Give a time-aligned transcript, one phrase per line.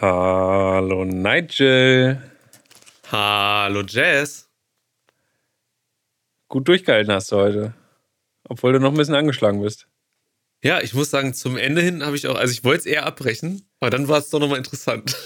[0.00, 2.22] Hallo Nigel.
[3.10, 4.48] Hallo Jazz.
[6.46, 7.74] Gut durchgehalten hast du heute.
[8.48, 9.88] Obwohl du noch ein bisschen angeschlagen bist.
[10.62, 13.06] Ja, ich muss sagen, zum Ende hin habe ich auch, also ich wollte es eher
[13.06, 15.16] abbrechen, aber dann war es doch nochmal interessant.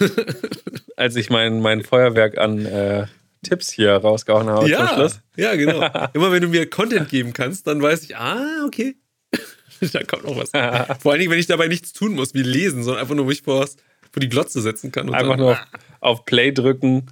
[0.97, 3.07] Als ich mein, mein Feuerwerk an äh,
[3.43, 5.21] Tipps hier rausgehauen habe ja, zum Schluss.
[5.37, 5.87] Ja, genau.
[6.15, 8.97] Immer wenn du mir Content geben kannst, dann weiß ich, ah, okay.
[9.93, 10.51] da kommt noch was.
[11.03, 13.43] Vor allen Dingen, wenn ich dabei nichts tun muss, wie lesen, sondern einfach nur mich
[13.43, 13.69] vor,
[14.13, 15.13] vor die Glotze setzen kann.
[15.13, 15.67] einfach dann, nur auf,
[16.01, 17.07] auf Play drücken,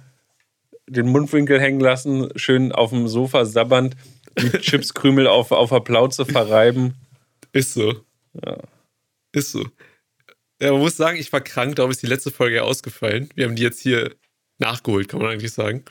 [0.87, 3.95] den Mundwinkel hängen lassen, schön auf dem Sofa sabbernd,
[4.39, 6.95] die Chipskrümel auf, auf der Plauze verreiben.
[7.53, 8.03] Ist so.
[8.45, 8.57] Ja.
[9.33, 9.65] Ist so.
[10.61, 13.29] Ja, man muss sagen, ich war krank, darum ist die letzte Folge ja ausgefallen.
[13.35, 14.15] Wir haben die jetzt hier
[14.59, 15.83] nachgeholt, kann man eigentlich sagen.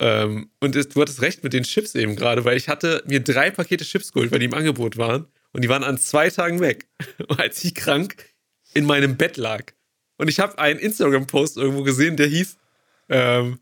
[0.00, 3.50] Ähm, und du hattest recht mit den Chips eben gerade, weil ich hatte mir drei
[3.50, 5.26] Pakete Chips geholt, weil die im Angebot waren.
[5.52, 6.88] Und die waren an zwei Tagen weg,
[7.38, 8.16] als ich krank
[8.74, 9.72] in meinem Bett lag.
[10.22, 12.56] Und ich habe einen Instagram-Post irgendwo gesehen, der hieß,
[13.08, 13.58] ähm,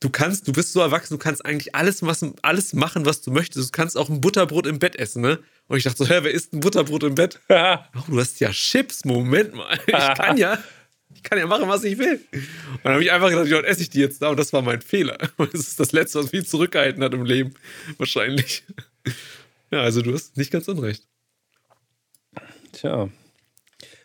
[0.00, 3.30] du kannst, du bist so erwachsen, du kannst eigentlich alles, was, alles machen, was du
[3.30, 3.68] möchtest.
[3.68, 5.38] Du kannst auch ein Butterbrot im Bett essen, ne?
[5.68, 7.38] Und ich dachte so, hä, wer isst ein Butterbrot im Bett?
[7.48, 7.76] oh,
[8.08, 9.78] du hast ja Chips, Moment mal.
[9.86, 10.58] Ich kann ja,
[11.14, 12.24] ich kann ja machen, was ich will.
[12.32, 14.30] Und dann habe ich einfach gedacht, ja, esse ich die jetzt da.
[14.30, 15.16] Und das war mein Fehler.
[15.38, 17.54] Das ist das Letzte, was mich zurückgehalten hat im Leben.
[17.98, 18.64] Wahrscheinlich.
[19.70, 21.06] Ja, also du hast nicht ganz unrecht.
[22.72, 23.08] Tja.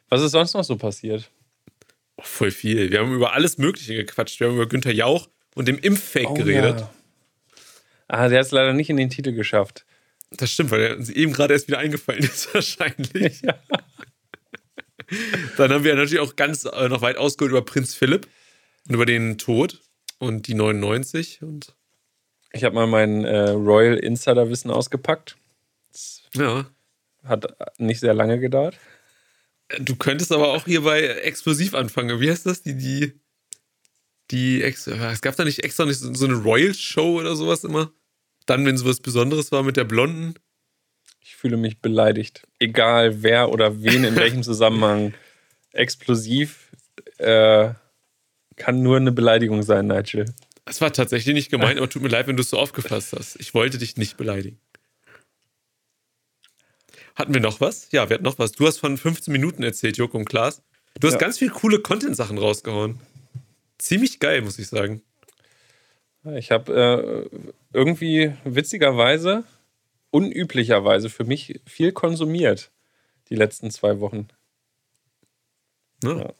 [0.09, 1.31] Was ist sonst noch so passiert?
[2.23, 2.91] Oh, voll viel.
[2.91, 4.39] Wir haben über alles Mögliche gequatscht.
[4.39, 6.79] Wir haben über Günther Jauch und dem Impffake oh, geredet.
[6.79, 6.93] Ja.
[8.07, 9.85] Ah, der hat es leider nicht in den Titel geschafft.
[10.31, 13.41] Das stimmt, weil er uns eben gerade erst wieder eingefallen ist, wahrscheinlich.
[13.41, 13.55] Ja.
[15.57, 18.27] Dann haben wir natürlich auch ganz äh, noch weit ausgeholt über Prinz Philipp
[18.87, 19.81] und über den Tod
[20.17, 21.41] und die 99.
[21.43, 21.75] Und
[22.51, 25.37] ich habe mal mein äh, Royal Insider Wissen ausgepackt.
[25.91, 26.65] Das ja.
[27.23, 28.77] Hat nicht sehr lange gedauert.
[29.79, 32.19] Du könntest aber auch hier bei Explosiv anfangen.
[32.19, 32.61] Wie heißt das?
[32.61, 33.13] Die, die,
[34.31, 37.91] die, es gab da nicht extra nicht so eine Royal Show oder sowas immer?
[38.45, 40.35] Dann, wenn sowas Besonderes war mit der Blonden?
[41.21, 42.45] Ich fühle mich beleidigt.
[42.59, 45.13] Egal wer oder wen in welchem Zusammenhang.
[45.71, 46.71] Explosiv
[47.17, 47.73] äh,
[48.55, 50.25] kann nur eine Beleidigung sein, Nigel.
[50.65, 53.39] Es war tatsächlich nicht gemeint, aber tut mir leid, wenn du es so aufgefasst hast.
[53.39, 54.59] Ich wollte dich nicht beleidigen.
[57.15, 57.91] Hatten wir noch was?
[57.91, 58.53] Ja, wir hatten noch was.
[58.53, 60.63] Du hast von 15 Minuten erzählt, Joko und Klaas.
[60.99, 61.19] Du hast ja.
[61.19, 62.99] ganz viele coole Content-Sachen rausgehauen.
[63.77, 65.01] Ziemlich geil, muss ich sagen.
[66.35, 67.39] Ich habe äh,
[67.73, 69.43] irgendwie witzigerweise
[70.09, 72.71] unüblicherweise für mich viel konsumiert
[73.29, 74.27] die letzten zwei Wochen.
[76.03, 76.33] Ja.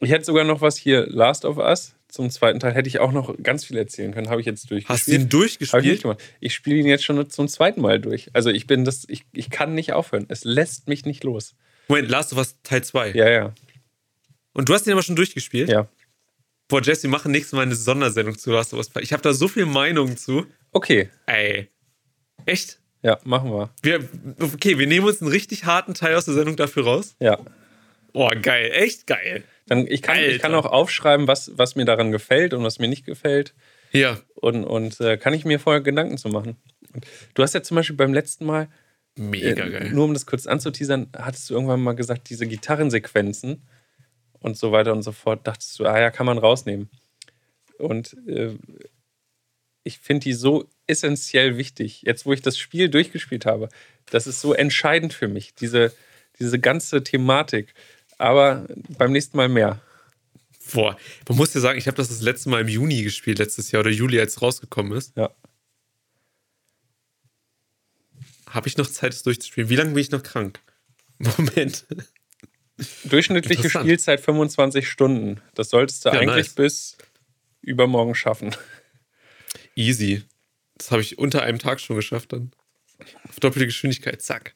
[0.00, 1.94] Ich hätte sogar noch was hier, Last of Us.
[2.12, 4.28] Zum zweiten Teil hätte ich auch noch ganz viel erzählen können.
[4.28, 4.88] Habe ich jetzt durchgespielt.
[4.90, 6.04] Hast du ihn durchgespielt?
[6.04, 8.28] Ich, ich spiele ihn jetzt schon zum zweiten Mal durch.
[8.34, 10.26] Also ich bin das, ich, ich kann nicht aufhören.
[10.28, 11.54] Es lässt mich nicht los.
[11.88, 13.12] Moment, Last of Us Teil 2?
[13.12, 13.54] Ja, ja.
[14.52, 15.70] Und du hast ihn aber schon durchgespielt?
[15.70, 15.88] Ja.
[16.68, 18.90] Boah, Jesse, wir machen nächstes Mal eine Sondersendung zu Last of Us.
[19.00, 20.44] Ich habe da so viel Meinung zu.
[20.70, 21.08] Okay.
[21.24, 21.70] Ey.
[22.44, 22.78] Echt?
[23.02, 23.70] Ja, machen wir.
[23.80, 24.06] wir.
[24.38, 27.16] Okay, wir nehmen uns einen richtig harten Teil aus der Sendung dafür raus.
[27.20, 27.38] Ja.
[28.12, 28.70] Boah, geil.
[28.74, 29.44] Echt geil.
[29.66, 32.88] Dann, ich, kann, ich kann auch aufschreiben, was, was mir daran gefällt und was mir
[32.88, 33.54] nicht gefällt.
[33.92, 34.18] Ja.
[34.34, 36.56] Und, und äh, kann ich mir vorher Gedanken zu machen.
[37.34, 38.68] Du hast ja zum Beispiel beim letzten Mal.
[39.16, 39.90] Mega äh, geil.
[39.92, 43.62] Nur um das kurz anzuteasern, hattest du irgendwann mal gesagt, diese Gitarrensequenzen
[44.40, 46.90] und so weiter und so fort, dachtest du, ah ja, kann man rausnehmen.
[47.78, 48.56] Und äh,
[49.84, 52.02] ich finde die so essentiell wichtig.
[52.02, 53.68] Jetzt, wo ich das Spiel durchgespielt habe,
[54.10, 55.92] das ist so entscheidend für mich, diese,
[56.38, 57.74] diese ganze Thematik.
[58.22, 58.64] Aber
[58.98, 59.80] beim nächsten Mal mehr.
[60.72, 60.96] Boah,
[61.28, 63.80] man muss ja sagen, ich habe das das letzte Mal im Juni gespielt, letztes Jahr
[63.80, 65.16] oder Juli, als es rausgekommen ist.
[65.16, 65.34] Ja.
[68.48, 69.68] Habe ich noch Zeit, es durchzuspielen?
[69.68, 70.60] Wie lange bin ich noch krank?
[71.18, 71.84] Moment.
[73.02, 75.40] Durchschnittliche Spielzeit 25 Stunden.
[75.54, 76.54] Das solltest du ja, eigentlich nice.
[76.54, 76.98] bis
[77.60, 78.54] übermorgen schaffen.
[79.74, 80.22] Easy.
[80.78, 82.52] Das habe ich unter einem Tag schon geschafft dann.
[83.28, 84.54] Auf doppelte Geschwindigkeit, zack.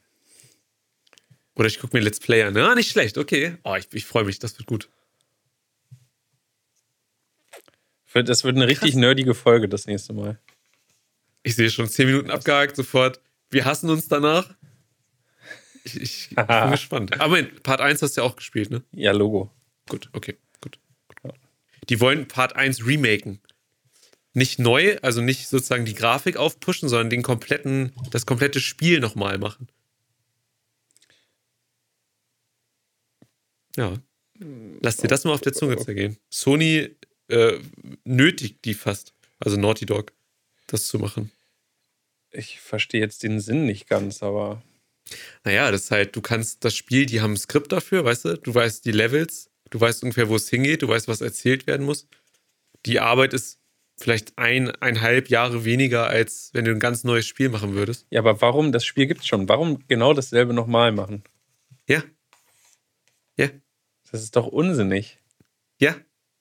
[1.57, 2.55] Oder ich gucke mir Let's Play an.
[2.55, 3.57] Ja, nicht schlecht, okay.
[3.65, 4.89] Oh, ich, ich freue mich, das wird gut.
[8.15, 9.01] Das wird eine richtig Krass.
[9.01, 10.39] nerdige Folge das nächste Mal.
[11.43, 13.21] Ich sehe schon 10 Minuten abgehakt, sofort.
[13.51, 14.55] Wir hassen uns danach.
[15.85, 17.21] Ich, ich, ich bin gespannt.
[17.21, 18.83] Aber Part 1 hast du ja auch gespielt, ne?
[18.93, 19.51] Ja, Logo.
[19.89, 20.79] Gut, okay, gut.
[21.91, 23.41] Die wollen Part 1 remaken
[24.37, 29.39] nicht neu, also nicht sozusagen die Grafik aufpushen, sondern den kompletten, das komplette Spiel nochmal
[29.39, 29.67] machen.
[33.77, 33.95] Ja.
[34.81, 36.19] Lass dir das mal auf der Zunge zergehen.
[36.31, 36.91] Sony
[37.29, 37.59] äh,
[38.05, 40.13] nötigt die fast, also Naughty Dog,
[40.67, 41.33] das zu machen.
[42.31, 44.63] Ich verstehe jetzt den Sinn nicht ganz, aber.
[45.45, 48.39] Naja, das ist halt, du kannst das Spiel, die haben ein Skript dafür, weißt du?
[48.39, 51.85] Du weißt die Levels, Du weißt ungefähr, wo es hingeht, du weißt, was erzählt werden
[51.85, 52.07] muss.
[52.85, 53.59] Die Arbeit ist
[53.99, 58.07] vielleicht eineinhalb Jahre weniger, als wenn du ein ganz neues Spiel machen würdest.
[58.11, 61.25] Ja, aber warum, das Spiel gibt es schon, warum genau dasselbe nochmal machen?
[61.89, 62.05] Ja.
[63.37, 63.49] Ja.
[64.11, 65.19] Das ist doch unsinnig.
[65.79, 65.97] Ja.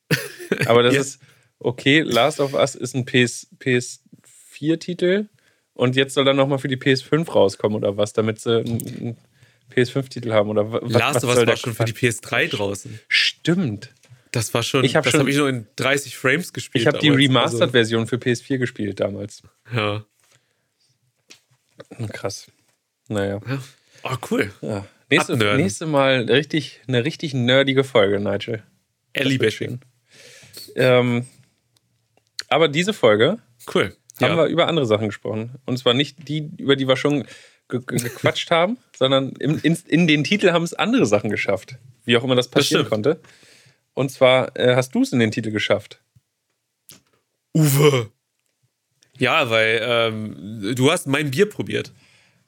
[0.65, 1.01] aber das ja.
[1.01, 1.19] ist,
[1.59, 5.27] okay, Last of Us ist ein PS, PS4-Titel
[5.73, 9.17] und jetzt soll dann nochmal für die PS5 rauskommen oder was, damit sie einen
[9.73, 10.91] PS5-Titel haben oder was?
[10.91, 12.99] Last of Us war schon für die PS3 draußen.
[13.07, 13.93] Stimmt.
[14.31, 16.81] Das war schon, ich hab das habe ich nur in 30 Frames gespielt.
[16.81, 18.09] Ich habe die Remastered-Version also.
[18.09, 19.43] für PS4 gespielt damals.
[19.73, 20.05] Ja.
[22.11, 22.47] Krass.
[23.07, 23.39] Naja.
[23.47, 23.63] Ja.
[24.03, 24.51] Oh, cool.
[24.61, 24.85] Ja.
[25.09, 28.63] Nächste, nächste Mal richtig, eine richtig nerdige Folge, Nigel.
[29.13, 29.79] Ellie-Bashing.
[30.75, 31.25] Ähm,
[32.49, 33.37] aber diese Folge
[33.73, 33.95] cool.
[34.21, 34.37] haben ja.
[34.37, 35.55] wir über andere Sachen gesprochen.
[35.65, 37.25] Und zwar nicht die, über die wir schon
[37.69, 41.77] ge ge gequatscht haben, sondern in, in, in, den Titel haben es andere Sachen geschafft.
[42.05, 43.19] Wie auch immer das passieren das konnte.
[43.93, 46.01] Und zwar äh, hast du es in den Titel geschafft.
[47.53, 48.11] Uwe.
[49.17, 51.93] Ja, weil ähm, du hast mein Bier probiert.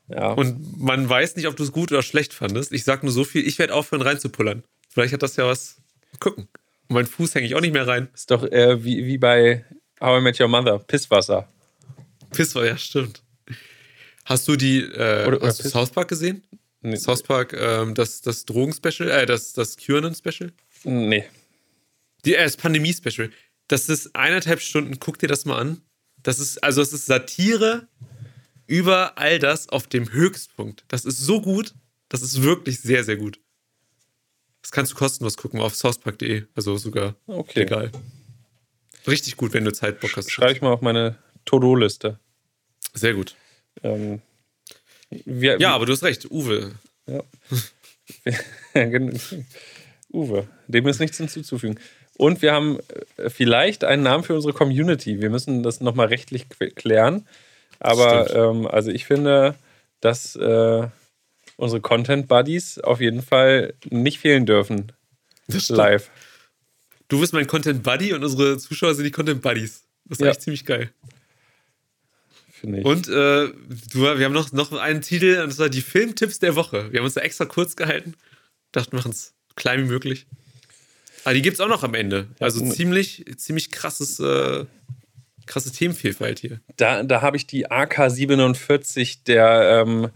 [0.08, 0.32] Ja.
[0.32, 2.72] Und man weiß nicht, ob du es gut oder schlecht fandest.
[2.72, 4.64] Ich sag nur so viel, ich werde aufhören reinzupullern.
[4.90, 5.78] Vielleicht hat das ja was.
[6.20, 6.48] Gucken.
[6.88, 8.08] Und meinen Fuß hänge ich auch nicht mehr rein.
[8.14, 9.66] Ist doch äh, wie, wie bei
[10.00, 10.80] How I Met Your Mother.
[10.80, 11.48] Pisswasser.
[12.32, 13.22] Pisswasser, ja, stimmt.
[14.24, 16.44] Hast du die äh, oder, oder hast du South Park gesehen?
[16.82, 16.96] Nee.
[16.96, 20.52] South Park, ähm, das, das Drogen-Special, äh, das, das QAnon-Special?
[20.84, 21.26] Nee.
[22.26, 23.30] Die, äh, das Pandemie-Special.
[23.68, 25.82] Das ist eineinhalb Stunden, guck dir das mal an.
[26.24, 27.88] Das ist, also es ist Satire
[28.68, 30.84] über all das auf dem Höchstpunkt.
[30.88, 31.74] Das ist so gut.
[32.10, 33.40] Das ist wirklich sehr, sehr gut.
[34.62, 36.44] Das kannst du kostenlos gucken auf sourcepark.de.
[36.56, 37.62] Also sogar okay.
[37.62, 37.92] legal.
[39.08, 40.30] Richtig gut, wenn du Zeit Bock hast.
[40.32, 42.20] Schreibe ich mal auf meine To-Do-Liste.
[42.94, 43.36] Sehr gut.
[43.84, 44.22] Ähm,
[45.10, 46.74] wir, ja, aber du hast recht, Uwe.
[47.06, 47.24] Ja.
[50.12, 51.80] Uwe, dem ist nichts hinzuzufügen.
[52.18, 52.80] Und wir haben
[53.18, 55.22] äh, vielleicht einen Namen für unsere Community.
[55.22, 57.26] Wir müssen das nochmal rechtlich klären.
[57.80, 59.56] Aber ähm, also ich finde,
[60.02, 60.88] dass äh,
[61.58, 64.92] unsere Content Buddies auf jeden Fall nicht fehlen dürfen.
[65.70, 66.10] Live.
[67.08, 69.84] Du bist mein Content Buddy und unsere Zuschauer sind die Content Buddies.
[70.06, 70.32] Das ist ja.
[70.32, 70.92] echt ziemlich geil.
[72.52, 72.86] Finde ich.
[72.86, 76.56] Und äh, du, wir haben noch, noch einen Titel, und das war die Filmtipps der
[76.56, 76.92] Woche.
[76.92, 78.16] Wir haben uns da extra kurz gehalten.
[78.72, 80.26] Dachten, wir machen es klein wie möglich.
[81.24, 82.28] Aber die gibt es auch noch am Ende.
[82.40, 84.66] Also ziemlich, ziemlich krasses, äh,
[85.48, 86.60] krasse Themenvielfalt hier.
[86.76, 90.10] Da, da habe ich die AK-47 der, ähm,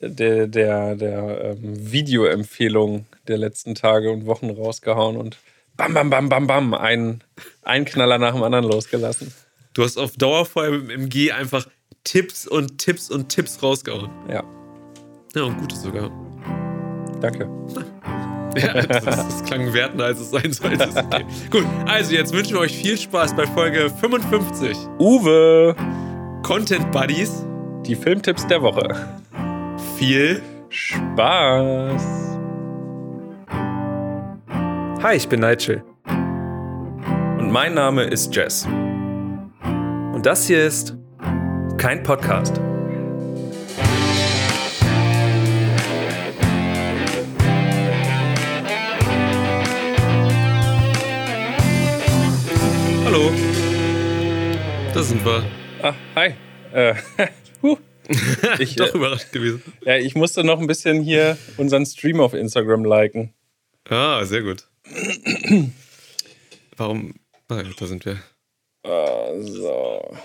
[0.00, 5.38] der, der, der ähm, Videoempfehlung der letzten Tage und Wochen rausgehauen und
[5.76, 7.22] bam, bam, bam, bam, bam, ein,
[7.62, 9.32] ein Knaller nach dem anderen losgelassen.
[9.74, 11.66] Du hast auf Dauerfeuer mit dem MG einfach
[12.04, 14.10] Tipps und Tipps und Tipps rausgehauen.
[14.28, 14.44] Ja.
[15.34, 16.10] Ja, und gutes sogar.
[17.20, 17.48] Danke.
[18.64, 20.88] Ja, das, das klang wertender, als es sein sollte.
[20.88, 21.24] Okay.
[21.50, 24.76] Gut, also jetzt wünschen wir euch viel Spaß bei Folge 55.
[24.98, 25.74] Uwe!
[26.42, 27.44] Content Buddies.
[27.84, 28.88] Die Filmtipps der Woche.
[29.96, 32.02] Viel Spaß!
[35.02, 35.82] Hi, ich bin Nigel.
[37.38, 38.66] Und mein Name ist Jess.
[39.64, 40.96] Und das hier ist
[41.76, 42.60] kein Podcast.
[53.14, 53.30] Hallo.
[54.92, 55.44] Da sind wir.
[55.82, 56.34] Ah, hi.
[56.72, 56.96] Äh,
[57.62, 57.78] huh.
[58.58, 59.62] Ich, Doch äh, überrascht gewesen.
[59.84, 63.32] Ja, ich musste noch ein bisschen hier unseren Stream auf Instagram liken.
[63.88, 64.64] Ah, sehr gut.
[66.76, 67.14] Warum?
[67.50, 68.18] Ah, da sind wir.
[68.82, 70.16] Ah, so.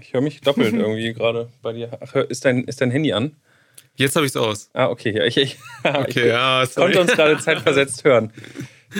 [0.00, 1.98] Ich höre mich doppelt irgendwie gerade bei dir.
[2.00, 3.36] Ach, ist dein, ist dein Handy an?
[3.96, 4.70] Jetzt habe ich es aus.
[4.72, 5.14] Ah, okay.
[5.14, 8.32] Ja, ich, ich, okay, ich, ja, konnte uns gerade zeitversetzt hören.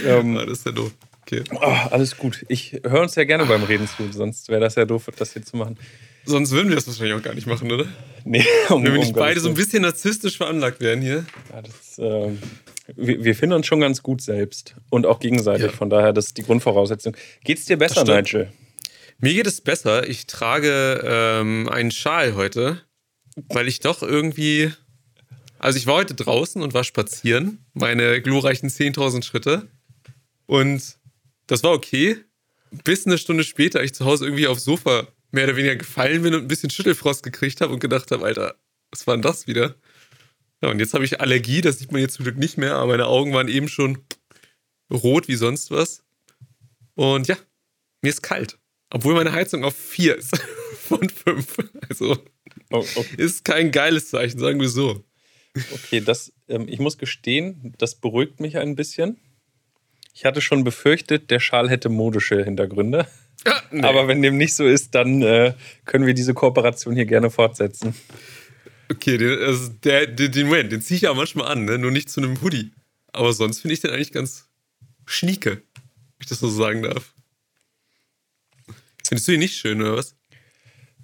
[0.04, 0.92] Ähm, ah, das ist ja doof.
[1.30, 1.44] Okay.
[1.54, 2.47] Oh, alles gut.
[2.49, 5.42] Ich höre uns ja gerne beim Reden zu, sonst wäre das ja doof, das hier
[5.42, 5.78] zu machen.
[6.25, 7.87] Sonst würden wir das wahrscheinlich auch gar nicht machen, oder?
[8.25, 11.26] Nee, um, Wenn wir nicht um beide so ein bisschen narzisstisch veranlagt werden hier.
[11.52, 12.32] Ja, das, äh,
[12.97, 15.66] wir, wir, finden uns schon ganz gut selbst und auch gegenseitig.
[15.66, 15.73] Ja.
[15.73, 17.14] Von daher, das ist die Grundvoraussetzung.
[17.44, 18.50] Geht es dir besser, Nigel?
[19.18, 20.08] Mir geht es besser.
[20.08, 22.80] Ich trage ähm, einen Schal heute,
[23.50, 24.73] weil ich doch irgendwie.
[25.58, 29.68] Also, ich war heute draußen und war spazieren, meine glorreichen 10.000 Schritte.
[30.47, 30.98] Und
[31.49, 32.25] das war okay,
[32.85, 36.35] bis eine Stunde später ich zu Hause irgendwie aufs Sofa mehr oder weniger gefallen bin
[36.35, 38.55] und ein bisschen Schüttelfrost gekriegt habe und gedacht habe, Alter,
[38.90, 39.75] was war denn das wieder?
[40.62, 42.93] Ja, und jetzt habe ich Allergie, das sieht man jetzt zum Glück nicht mehr, aber
[42.93, 43.99] meine Augen waren eben schon
[44.93, 46.02] rot wie sonst was.
[46.95, 47.37] Und ja,
[48.02, 48.59] mir ist kalt.
[48.90, 50.37] Obwohl meine Heizung auf 4 ist
[50.81, 51.57] von 5.
[51.88, 52.19] Also
[52.71, 53.14] oh, okay.
[53.17, 55.05] ist kein geiles Zeichen, sagen wir so.
[55.73, 59.19] Okay, das, ähm, ich muss gestehen, das beruhigt mich ein bisschen.
[60.18, 63.06] Ich hatte schon befürchtet, der Schal hätte modische Hintergründe.
[63.44, 63.82] Ah, nee.
[63.84, 67.94] Aber wenn dem nicht so ist, dann äh, können wir diese Kooperation hier gerne fortsetzen.
[68.90, 71.78] Okay, den, also der, den, den Moment, den ziehe ich ja manchmal an, ne?
[71.78, 72.72] nur nicht zu einem Hoodie.
[73.12, 74.48] Aber sonst finde ich den eigentlich ganz
[75.06, 77.14] schnieke, wenn ich das so sagen darf.
[79.06, 80.16] Findest du ihn nicht schön, oder was?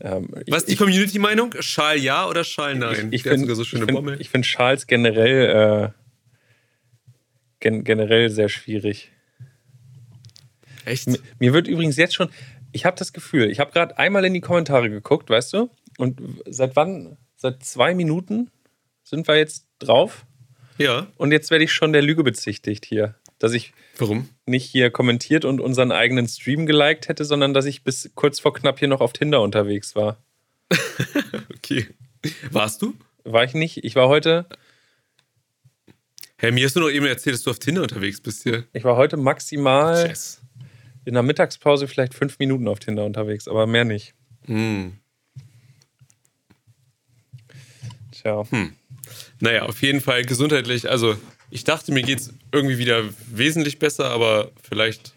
[0.00, 1.54] Ähm, Was ist die Community-Meinung?
[1.60, 3.12] Schal ja oder Schal nein?
[3.12, 6.03] Ich, ich finde so schöne ich find, ich find Schals generell, äh,
[7.64, 9.10] gen generell sehr schwierig.
[10.84, 11.06] Echt?
[11.08, 12.28] Mir- Mir wird übrigens jetzt schon,
[12.72, 15.70] ich habe das Gefühl, ich habe gerade einmal in die Kommentare geguckt, weißt du?
[15.98, 17.16] Und seit wann?
[17.36, 18.50] Seit zwei Minuten
[19.02, 20.26] sind wir jetzt drauf?
[20.78, 21.06] Ja.
[21.16, 23.14] Und jetzt werde ich schon der Lüge bezichtigt hier.
[23.38, 24.28] Dass ich Warum?
[24.46, 28.54] nicht hier kommentiert und unseren eigenen Stream geliked hätte, sondern dass ich bis kurz vor
[28.54, 30.18] knapp hier noch auf Tinder unterwegs war.
[31.56, 31.86] Okay.
[32.50, 32.94] Warst du?
[33.24, 33.84] War ich nicht?
[33.84, 34.44] Ich war heute,
[36.44, 38.64] Hä, mir hast du noch eben erzählt, dass du auf Tinder unterwegs bist hier.
[38.74, 40.42] ich war heute maximal Yes.
[41.06, 44.14] in der Mittagspause vielleicht fünf Minuten auf Tinder unterwegs, aber mehr nicht.
[44.44, 44.98] Hm.
[48.12, 48.42] Tja.
[49.40, 50.90] Naja, auf jeden Fall gesundheitlich.
[50.90, 51.16] Also,
[51.48, 55.14] ich dachte, mir geht es irgendwie wieder wesentlich besser, aber vielleicht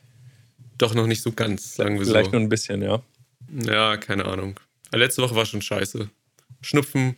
[0.77, 2.37] doch noch nicht so ganz, sagen wir Vielleicht so.
[2.37, 3.01] nur ein bisschen, ja.
[3.51, 4.57] Ja, keine Ahnung.
[4.93, 6.09] Letzte Woche war schon scheiße.
[6.61, 7.17] Schnupfen,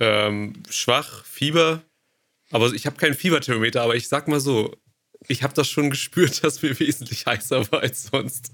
[0.00, 1.82] ähm, schwach, Fieber.
[2.50, 4.76] Aber ich habe kein Fieberthermometer, aber ich sag mal so,
[5.28, 8.52] ich habe das schon gespürt, dass mir wesentlich heißer war als sonst.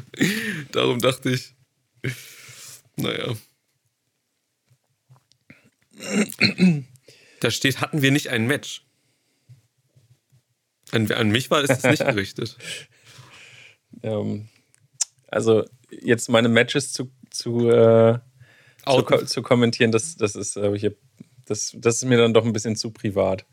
[0.72, 1.54] Darum dachte ich,
[2.96, 3.34] naja.
[7.40, 8.84] Da steht, hatten wir nicht ein Match.
[10.92, 12.56] An, an mich war das nicht gerichtet.
[14.02, 14.48] Ähm,
[15.28, 18.18] also jetzt meine Matches zu, zu, äh,
[18.84, 20.96] zu, ko zu kommentieren, das, das, ist, äh, hier,
[21.46, 23.46] das, das ist mir dann doch ein bisschen zu privat.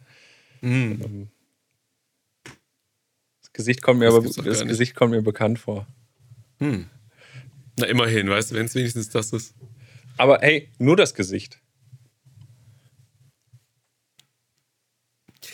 [0.62, 1.30] Hm.
[3.42, 4.66] Das Gesicht kommt mir Das aber das.
[4.66, 5.88] Gesicht kommt mir bekannt vor.
[6.60, 6.90] Hm.
[7.78, 9.56] Na, immerhin, weißt du, wenn es wenigstens das ist.
[10.18, 11.60] Aber hey, nur das Gesicht.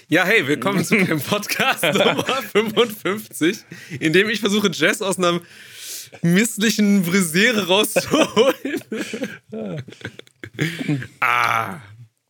[0.07, 3.63] Ja, hey, willkommen zu meinem Podcast Nummer 55,
[3.99, 5.41] in dem ich versuche, Jess aus einer
[6.21, 8.83] misslichen Brisere rauszuholen.
[11.19, 11.79] ah.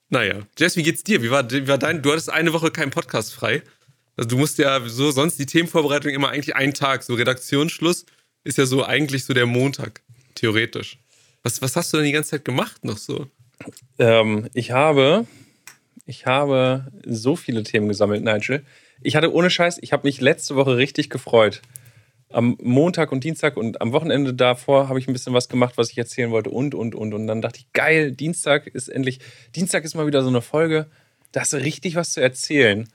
[0.10, 0.42] Naja.
[0.58, 1.22] Jess, wie geht's dir?
[1.22, 2.02] Wie war, wie war dein.
[2.02, 3.62] Du hattest eine Woche keinen Podcast frei.
[4.18, 7.04] Also, du musst ja so sonst die Themenvorbereitung immer eigentlich einen Tag.
[7.04, 8.06] So Redaktionsschluss
[8.44, 10.02] ist ja so eigentlich so der Montag,
[10.36, 10.98] theoretisch.
[11.44, 13.28] Was, was hast du denn die ganze Zeit gemacht noch so?
[13.98, 15.26] Ähm, ich habe,
[16.06, 18.64] ich habe so viele Themen gesammelt, Nigel.
[19.02, 21.62] Ich hatte ohne Scheiß, ich habe mich letzte Woche richtig gefreut.
[22.32, 25.90] Am Montag und Dienstag und am Wochenende davor habe ich ein bisschen was gemacht, was
[25.90, 27.14] ich erzählen wollte und, und, und.
[27.14, 29.20] Und dann dachte ich, geil, Dienstag ist endlich,
[29.56, 30.88] Dienstag ist mal wieder so eine Folge,
[31.32, 32.88] da hast du richtig was zu erzählen.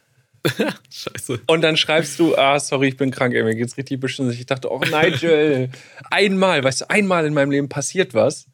[0.90, 1.40] Scheiße.
[1.46, 4.30] Und dann schreibst du, ah, sorry, ich bin krank, ey, mir geht's richtig beschissen.
[4.30, 5.70] Ich dachte, oh, Nigel,
[6.10, 8.46] einmal, weißt du, einmal in meinem Leben passiert was.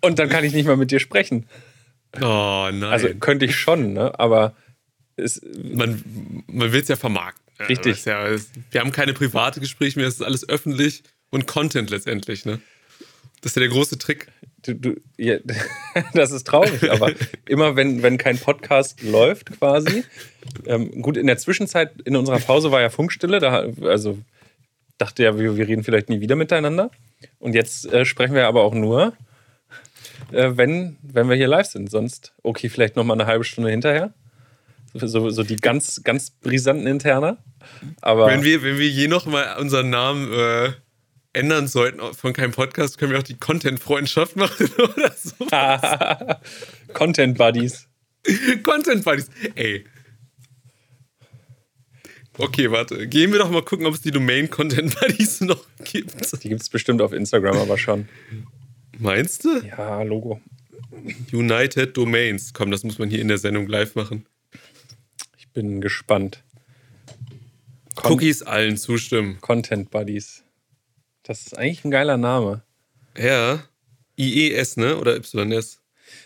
[0.00, 1.46] Und dann kann ich nicht mal mit dir sprechen.
[2.20, 2.84] Oh nein.
[2.84, 4.18] Also könnte ich schon, ne?
[4.18, 4.54] Aber
[5.16, 7.41] es, man, man will es ja vermarkten.
[7.58, 8.04] Ja, Richtig.
[8.04, 8.26] ja,
[8.70, 12.60] wir haben keine private Gespräche mehr, es ist alles öffentlich und Content letztendlich, ne?
[13.40, 14.28] Das ist ja der große Trick.
[14.62, 15.38] du, du, ja,
[16.14, 17.12] das ist traurig, aber
[17.48, 20.04] immer wenn, wenn kein Podcast läuft quasi.
[20.66, 24.18] Ähm, gut, in der Zwischenzeit, in unserer Pause war ja Funkstille, da, also
[24.98, 26.90] dachte ja, wir, wir reden vielleicht nie wieder miteinander.
[27.40, 29.14] Und jetzt äh, sprechen wir aber auch nur,
[30.30, 31.90] äh, wenn, wenn wir hier live sind.
[31.90, 34.12] Sonst, okay, vielleicht noch mal eine halbe Stunde hinterher.
[34.94, 37.38] So, so die ganz, ganz brisanten Interner.
[38.00, 40.72] Aber Wenn wir, wenn wir je noch mal unseren Namen äh,
[41.32, 45.46] ändern sollten von keinem Podcast, können wir auch die Content-Freundschaft machen oder so.
[46.92, 47.88] Content Buddies.
[48.62, 49.30] Content Buddies.
[49.54, 49.84] Ey.
[52.38, 53.06] Okay, warte.
[53.08, 56.42] Gehen wir doch mal gucken, ob es die Domain Content Buddies noch gibt.
[56.42, 58.08] Die gibt es bestimmt auf Instagram aber schon.
[58.98, 59.60] Meinst du?
[59.60, 60.40] Ja, Logo.
[61.32, 62.52] United Domains.
[62.52, 64.26] Komm, das muss man hier in der Sendung live machen.
[65.52, 66.42] Bin gespannt.
[67.94, 69.38] Con Cookies allen zustimmen.
[69.40, 70.44] Content Buddies.
[71.22, 72.62] Das ist eigentlich ein geiler Name.
[73.16, 73.64] Ja.
[74.16, 74.96] IES, ne?
[74.98, 75.80] Oder YS?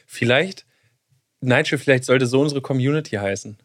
[0.06, 0.64] Vielleicht,
[1.40, 3.58] Nigel, vielleicht sollte so unsere Community heißen.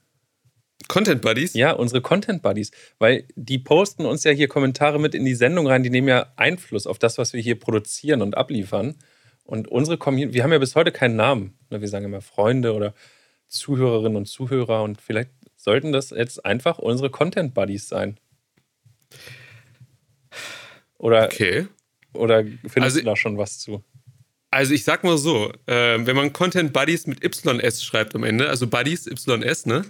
[0.88, 1.54] Content Buddies?
[1.54, 2.72] Ja, unsere Content Buddies.
[3.00, 6.34] Weil die posten uns ja hier Kommentare mit in die Sendung rein, die nehmen ja
[6.36, 8.96] Einfluss auf das, was wir hier produzieren und abliefern.
[9.44, 11.58] Und unsere Community, wir haben ja bis heute keinen Namen.
[11.70, 12.94] Ne, Wir sagen immer Freunde oder
[13.48, 15.32] Zuhörerinnen und Zuhörer und vielleicht
[15.64, 18.18] sollten das jetzt einfach unsere Content Buddies sein.
[20.98, 21.68] Oder, Okay.
[22.14, 23.84] oder findest Also- du da schon was zu?
[24.54, 28.50] Also ich sag mal so, äh, wenn man Content Buddies mit YS schreibt am Ende,
[28.50, 29.86] also Buddies YS, ne?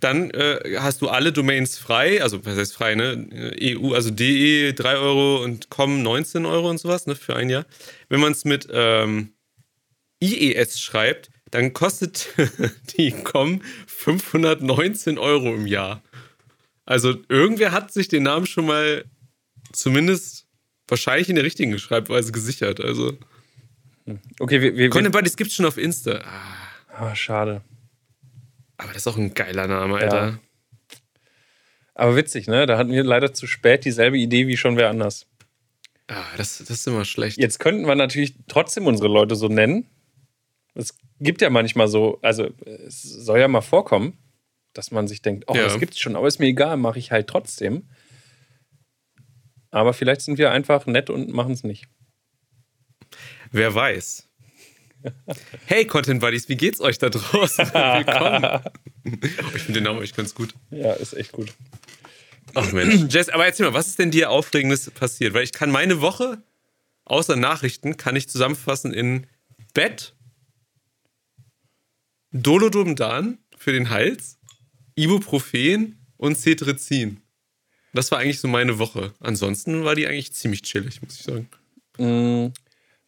[0.00, 3.26] Dann äh, hast du alle Domains frei, also was heißt frei, ne?
[3.58, 7.14] EU, also DE 3 Euro und COM 19 Euro und sowas, ne?
[7.16, 7.64] Für ein Jahr.
[8.10, 9.32] Wenn man es mit ähm,
[10.22, 12.28] IES schreibt, dann kostet
[12.98, 16.02] die COM 519 Euro im Jahr.
[16.84, 19.04] Also irgendwer hat sich den Namen schon mal
[19.72, 20.46] zumindest
[20.88, 22.80] wahrscheinlich in der richtigen Schreibweise gesichert.
[22.80, 23.16] Also
[24.38, 26.20] Okay, wir, wir, Content Buddies gibt's schon auf Insta.
[26.24, 26.56] Ah,
[26.96, 27.62] Ah, schade.
[28.76, 30.26] aber das ist auch ein geiler Name, Alter.
[30.28, 30.38] Ja.
[31.94, 32.66] Aber witzig, ne?
[32.66, 35.26] Da hatten wir leider zu spät dieselbe Idee wie schon wer anders.
[36.08, 37.38] Ah, das, das ist immer schlecht.
[37.38, 39.86] Jetzt könnten wir natürlich trotzdem unsere Leute so nennen.
[40.74, 42.50] Es gibt ja manchmal so, also
[42.86, 44.18] es soll ja mal vorkommen,
[44.72, 45.64] dass man sich denkt, oh, Ja.
[45.64, 47.88] das gibt's schon, aber ist mir egal, mache ich halt trotzdem.
[49.70, 51.86] Aber vielleicht sind wir einfach nett und machen es nicht.
[53.50, 54.28] Wer weiß.
[55.66, 57.66] Hey Content Buddies, wie geht's euch da draußen?
[57.74, 58.62] Willkommen.
[59.54, 60.54] ich finde den Namen echt ganz gut.
[60.70, 61.52] Ja, ist echt gut.
[62.54, 63.12] Ach Mensch.
[63.12, 65.34] Jess, aber erzähl mal, was ist denn dir Aufregendes passiert?
[65.34, 66.42] Weil ich kann meine Woche,
[67.04, 69.26] außer Nachrichten, kann ich zusammenfassen in
[69.74, 70.14] Bett,
[72.34, 74.38] Dolodumdan für den Hals,
[74.96, 77.20] Ibuprofen und Cetrizin.
[77.92, 79.14] Das war eigentlich so meine Woche.
[79.20, 81.48] Ansonsten war die eigentlich ziemlich chillig, muss ich sagen.
[81.98, 82.52] Mm,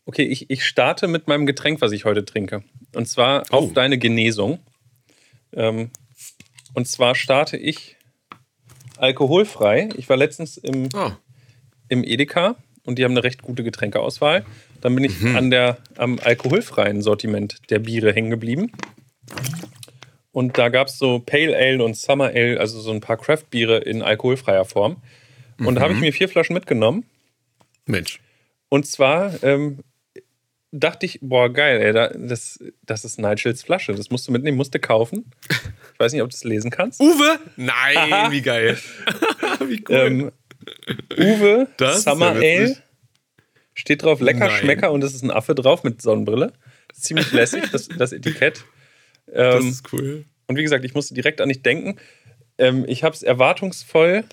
[0.09, 2.63] Okay, ich, ich starte mit meinem Getränk, was ich heute trinke.
[2.95, 3.57] Und zwar Oh.
[3.57, 4.61] auf deine Genesung.
[5.53, 5.91] Ähm,
[6.75, 7.97] und zwar starte ich
[8.99, 9.89] alkoholfrei.
[9.97, 11.11] Ich war letztens im, Oh,
[11.89, 12.55] im Edeka
[12.85, 14.47] und die haben eine recht gute Getränkeauswahl.
[14.81, 15.35] Dann bin ich Mhm.
[15.37, 18.71] an der, am alkoholfreien Sortiment der Biere hängen geblieben.
[20.37, 23.79] Und da gab es so Pale Ale und Summer Ale, also so ein paar Craft-Biere
[23.79, 24.99] in alkoholfreier Form.
[25.57, 25.97] Und da habe Mhm.
[25.97, 27.07] ich mir vier Flaschen mitgenommen.
[27.87, 28.21] Mensch.
[28.69, 29.79] Und zwar ähm,
[30.73, 33.95] dachte ich, boah, geil, ey, da, das, das ist Nigels Flasche.
[33.95, 35.31] Das musst du mitnehmen, musst du kaufen.
[35.95, 37.01] Ich weiß nicht, ob du es lesen kannst.
[37.01, 37.39] Uwe?
[37.57, 38.77] Nein, wie geil.
[39.67, 39.97] wie cool.
[39.97, 40.33] Ähm,
[41.17, 42.59] Uwe Das Summer ja.
[42.61, 42.77] Ale.
[43.73, 44.51] Steht drauf lecker Nein.
[44.61, 46.53] Schmecker und es ist ein Affe drauf mit Sonnenbrille.
[46.93, 48.65] Ziemlich lässig, das, das Etikett.
[49.27, 50.25] Das Ähm, ist cool.
[50.47, 51.99] und wie gesagt, ich musste direkt an dich denken.
[52.59, 54.25] Ähm, ich habe es erwartungsvoll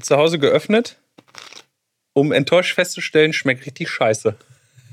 [0.00, 0.98] zu Hause geöffnet,
[2.12, 4.36] um enttäuscht festzustellen, schmeckt richtig scheiße.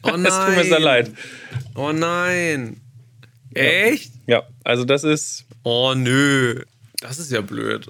[0.04, 0.26] Oh nein.
[0.26, 1.12] Es tut mir sehr leid.
[1.76, 2.80] Oh nein.
[3.54, 4.12] Echt?
[4.28, 6.64] Ja, also das ist Oh nö.
[7.00, 7.88] Das ist ja blöd.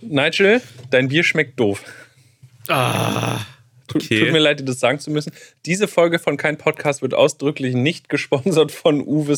[0.00, 1.82] Nigel, dein Bier schmeckt doof.
[2.68, 3.40] Ah.
[3.88, 4.20] Tut, Okay.
[4.20, 5.32] tut mir leid, dir das sagen zu müssen.
[5.66, 9.36] Diese Folge von Kein Podcast wird ausdrücklich nicht gesponsert von Uwe.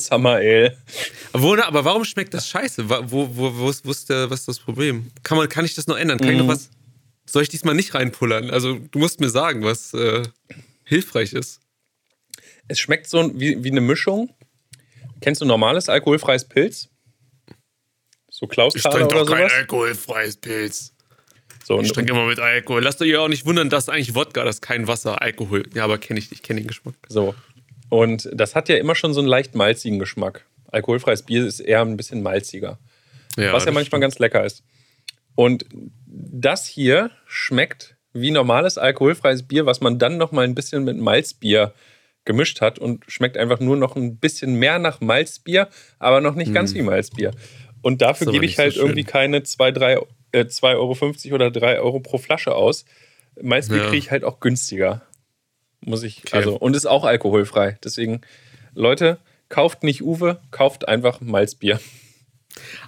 [1.33, 2.89] Wo, aber warum schmeckt das scheiße?
[2.89, 5.11] Wo, wo, wo, ist, wo ist der, was ist das Problem?
[5.23, 6.19] Kann, man, kann ich das noch ändern?
[6.19, 6.71] Kann ich noch was.
[7.27, 8.51] Soll ich diesmal nicht reinpullern?
[8.51, 10.25] Also, du musst mir sagen, was äh,
[10.85, 11.61] hilfreich ist.
[12.67, 14.35] Es schmeckt so wie, wie eine Mischung.
[15.21, 16.89] Kennst du normales alkoholfreies Pilz?
[18.31, 19.53] So Klausthaler oder sowas?
[19.53, 20.93] alkoholfreies Pilz.
[21.65, 22.83] So, Ich trinke immer mit Alkohol.
[22.83, 25.65] Lasst euch ja auch nicht wundern, das ist eigentlich Wodka, das ist kein Wasser, Alkohol.
[25.75, 26.95] Ja, aber kenne ich, ich kenne den Geschmack.
[27.09, 27.35] so.
[27.89, 30.47] Und das hat ja immer schon so einen leicht malzigen Geschmack.
[30.71, 32.79] Alkoholfreies Bier ist eher ein bisschen malziger.
[33.37, 34.01] was ja manchmal stimmt.
[34.03, 34.63] ganz lecker ist.
[35.35, 35.65] Und
[36.07, 40.99] das hier schmeckt wie normales alkoholfreies Bier, was man dann noch mal ein bisschen mit
[40.99, 41.73] Malzbier
[42.25, 45.69] gemischt hat und schmeckt einfach nur noch ein bisschen mehr nach Malzbier,
[45.99, 47.33] aber noch nicht ganz wie Malzbier.
[47.83, 48.33] Und dafür Hm.
[48.35, 49.99] Gebe ich halt so irgendwie keine 2, 3,
[50.33, 52.85] äh, 2,50 Euro oder 3 Euro pro Flasche aus.
[53.41, 53.85] Malzbier Ja.
[53.85, 55.03] kriege ich halt auch günstiger.
[55.81, 56.37] Muss ich, Okay.
[56.37, 57.79] also, und ist auch alkoholfrei.
[57.83, 58.21] Deswegen,
[58.75, 61.81] Leute, kauft nicht Uwe, kauft einfach Malzbier.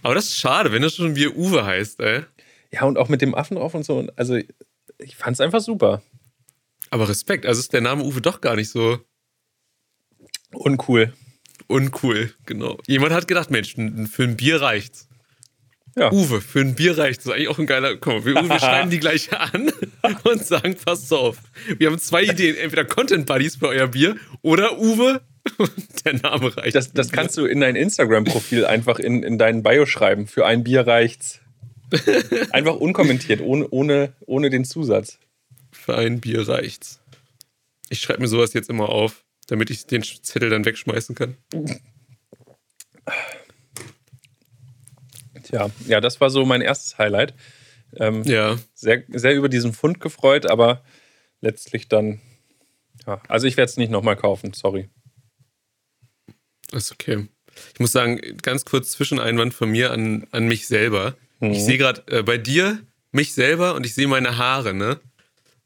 [0.03, 2.23] Aber das ist schade, wenn das schon wie Uwe heißt, ey.
[2.73, 4.07] Ja, und auch mit dem Affen drauf und so.
[4.17, 4.39] Also,
[4.99, 6.03] ich fand es einfach super.
[6.91, 8.99] Aber Respekt, also ist der Name Uwe doch gar nicht so
[10.53, 11.13] Uncool.
[11.69, 12.35] uncool.
[12.45, 12.79] Genau.
[12.87, 15.09] Jemand hat gedacht, Mensch, für ein Bier reicht's.
[15.97, 16.11] Ja.
[16.11, 17.25] Uwe, für ein Bier reicht's.
[17.25, 17.97] Das ist eigentlich auch ein geiler.
[18.05, 19.71] Mal, wir, wir schreiben die gleich an
[20.25, 21.39] und sagen, passt auf.
[21.79, 22.57] Wir haben zwei Ideen.
[22.57, 25.21] Entweder Content Buddies für euer Bier oder Uwe.
[26.05, 26.77] Der Name reicht.
[26.77, 30.27] Das, das kannst du in dein Instagram-Profil einfach in, in deinen Bio schreiben.
[30.27, 31.41] Für ein Bier reicht's.
[32.53, 35.19] Einfach unkommentiert, ohne, ohne, ohne den Zusatz.
[35.73, 37.01] Für ein Bier reicht's.
[37.91, 41.37] Ich schreibe mir sowas jetzt immer auf, damit ich den Zettel dann wegschmeißen kann.
[45.53, 47.35] Tja, ja, das war so mein erstes Highlight.
[47.97, 48.59] Ähm, Ja.
[48.75, 50.83] sehr, sehr über diesen Fund gefreut, aber
[51.43, 52.21] letztlich dann.
[53.07, 54.88] Ja, also ich werde es nicht nochmal kaufen, sorry.
[56.73, 57.29] Ist okay.
[57.75, 61.17] Ich muss sagen, ganz kurz Zwischeneinwand von mir an, an mich selber.
[61.41, 62.79] Ich sehe gerade äh, bei dir
[63.11, 65.01] mich selber und ich sehe meine Haare, ne?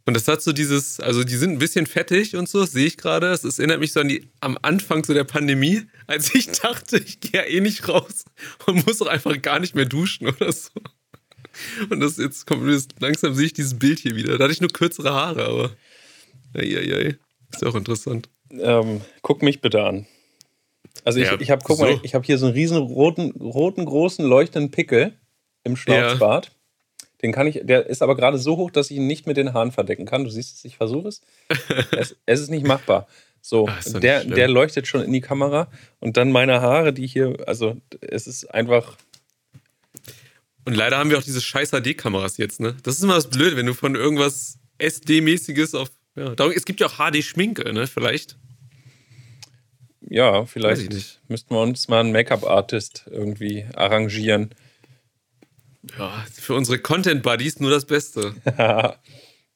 [0.06, 2.86] Und das hat so dieses, also die sind ein bisschen fettig und so, das sehe
[2.86, 3.26] ich gerade.
[3.26, 7.18] Es erinnert mich so an die am Anfang so der Pandemie, als ich dachte, ich
[7.18, 8.24] gehe ja eh nicht raus
[8.66, 10.70] und muss auch einfach gar nicht mehr duschen oder so.
[11.90, 12.62] Und das jetzt kommt
[13.00, 14.38] langsam sehe ich dieses Bild hier wieder.
[14.38, 15.70] Da hatte ich nur kürzere Haare, aber
[16.54, 17.16] eieiei.
[17.52, 18.28] Ist ja auch interessant.
[18.50, 20.06] Ähm, guck mich bitte an.
[21.04, 21.84] Also ich, ja, ich habe, guck so.
[21.84, 25.18] mal, ich habe hier so einen riesen roten, roten, großen, leuchtenden Pickel
[25.64, 26.46] im Schnauzbart.
[26.46, 26.52] Ja.
[27.22, 29.54] Den kann ich, der ist aber gerade so hoch, dass ich ihn nicht mit den
[29.54, 30.24] Haaren verdecken kann.
[30.24, 31.22] Du siehst es, ich versuche es.
[31.92, 32.16] es.
[32.26, 32.40] es.
[32.40, 33.06] ist nicht machbar.
[33.40, 37.36] So, Ach, der, der leuchtet schon in die Kamera und dann meine Haare, die hier,
[37.46, 38.96] also es ist einfach.
[40.64, 42.76] Und leider haben wir auch diese scheiß HD-Kameras jetzt, ne?
[42.82, 45.92] Das ist immer das Blöde, wenn du von irgendwas SD-mäßiges auf.
[46.16, 47.86] Ja, darum, es gibt ja auch HD-Schminke, ne?
[47.86, 48.36] Vielleicht.
[50.08, 54.50] Ja, vielleicht müssten wir uns mal einen Make-up-Artist irgendwie arrangieren.
[55.98, 58.34] Ja, für unsere Content-Buddies nur das Beste.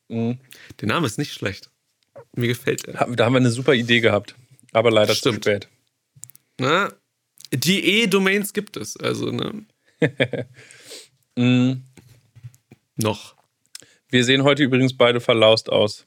[0.09, 0.39] mhm.
[0.81, 1.71] Der Name ist nicht schlecht.
[2.35, 2.93] Mir gefällt er.
[2.93, 4.35] Da haben wir eine super Idee gehabt.
[4.73, 5.45] Aber leider Stimmt.
[5.45, 5.69] zu spät.
[6.59, 6.93] Na,
[7.53, 8.97] die E-Domains gibt es.
[8.97, 9.65] Also, ne?
[11.37, 11.83] mm.
[12.97, 13.35] Noch.
[14.09, 16.07] Wir sehen heute übrigens beide verlaust aus.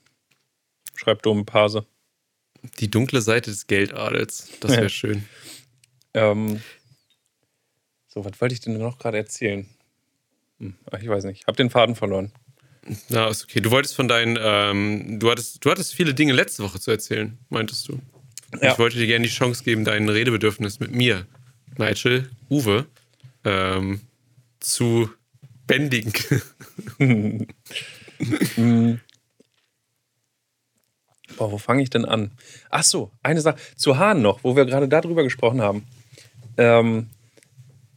[0.95, 1.86] Schreibt Dome Pase.
[2.79, 4.49] Die dunkle Seite des Geldadels.
[4.59, 5.25] Das wäre schön.
[6.13, 6.62] Ähm,
[8.07, 9.67] so, was wollte ich denn noch gerade erzählen?
[10.63, 11.45] Hm, ich weiß nicht.
[11.45, 12.32] Hab den Faden verloren.
[13.10, 13.60] Na, ist okay.
[13.62, 17.38] Du wolltest von deinen, ähm, du hattest, du hattest viele Dinge letzte Woche zu erzählen,
[17.49, 17.99] meintest du.
[18.62, 18.73] Ja.
[18.73, 21.26] Ich wollte dir gerne die Chance geben, dein Redebedürfnis mit mir,
[21.78, 22.86] Nigel, Uwe,
[23.45, 24.02] ähm,
[24.60, 25.10] zu
[25.65, 26.13] bändigen.
[31.38, 32.32] Boah, wo fange ich denn an?
[32.69, 33.58] Ach so, eine Sache.
[33.76, 35.88] Zu Hahn noch, wo wir gerade darüber gesprochen haben.
[36.58, 37.10] Ähm,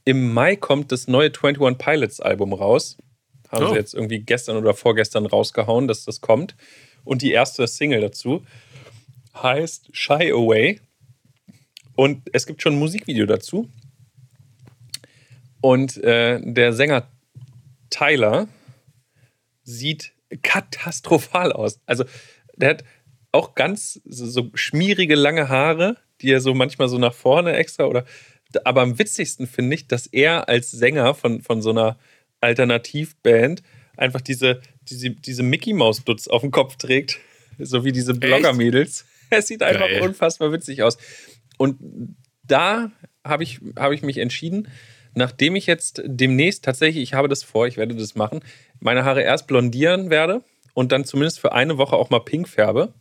[0.07, 2.97] im Mai kommt das neue 21 Pilots Album raus.
[3.51, 3.69] Haben oh.
[3.71, 6.55] sie jetzt irgendwie gestern oder vorgestern rausgehauen, dass das kommt.
[7.05, 8.47] Und die erste Single dazu
[9.35, 10.81] heißt Shy Away.
[11.97, 13.69] Und es gibt schon ein Musikvideo dazu.
[15.61, 17.09] Und äh, der Sänger
[17.91, 18.47] Tyler
[19.65, 21.81] sieht katastrophal aus.
[21.87, 22.05] Also,
[22.55, 22.85] der hat
[23.33, 27.87] auch ganz so, so schmierige lange Haare, die er so manchmal so nach vorne extra
[27.87, 28.05] oder
[28.65, 31.99] aber am witzigsten finde ich, dass er als Sänger von, von so einer
[32.41, 33.63] Alternativband
[33.97, 37.19] einfach diese, diese, diese Mickey Maus Dutz auf dem Kopf trägt,
[37.59, 39.05] so wie diese Blogger-Mädels.
[39.29, 40.03] Es sieht einfach Geil.
[40.03, 40.99] unfassbar witzig aus.
[41.59, 41.79] Und
[42.45, 42.93] da
[43.25, 44.69] habe ich, hab ich mich entschieden,
[45.15, 48.39] nachdem ich jetzt demnächst tatsächlich, ich habe das vor, ich werde das machen,
[48.79, 52.93] meine Haare erst blondieren werde und dann zumindest für eine Woche auch mal pink färbe,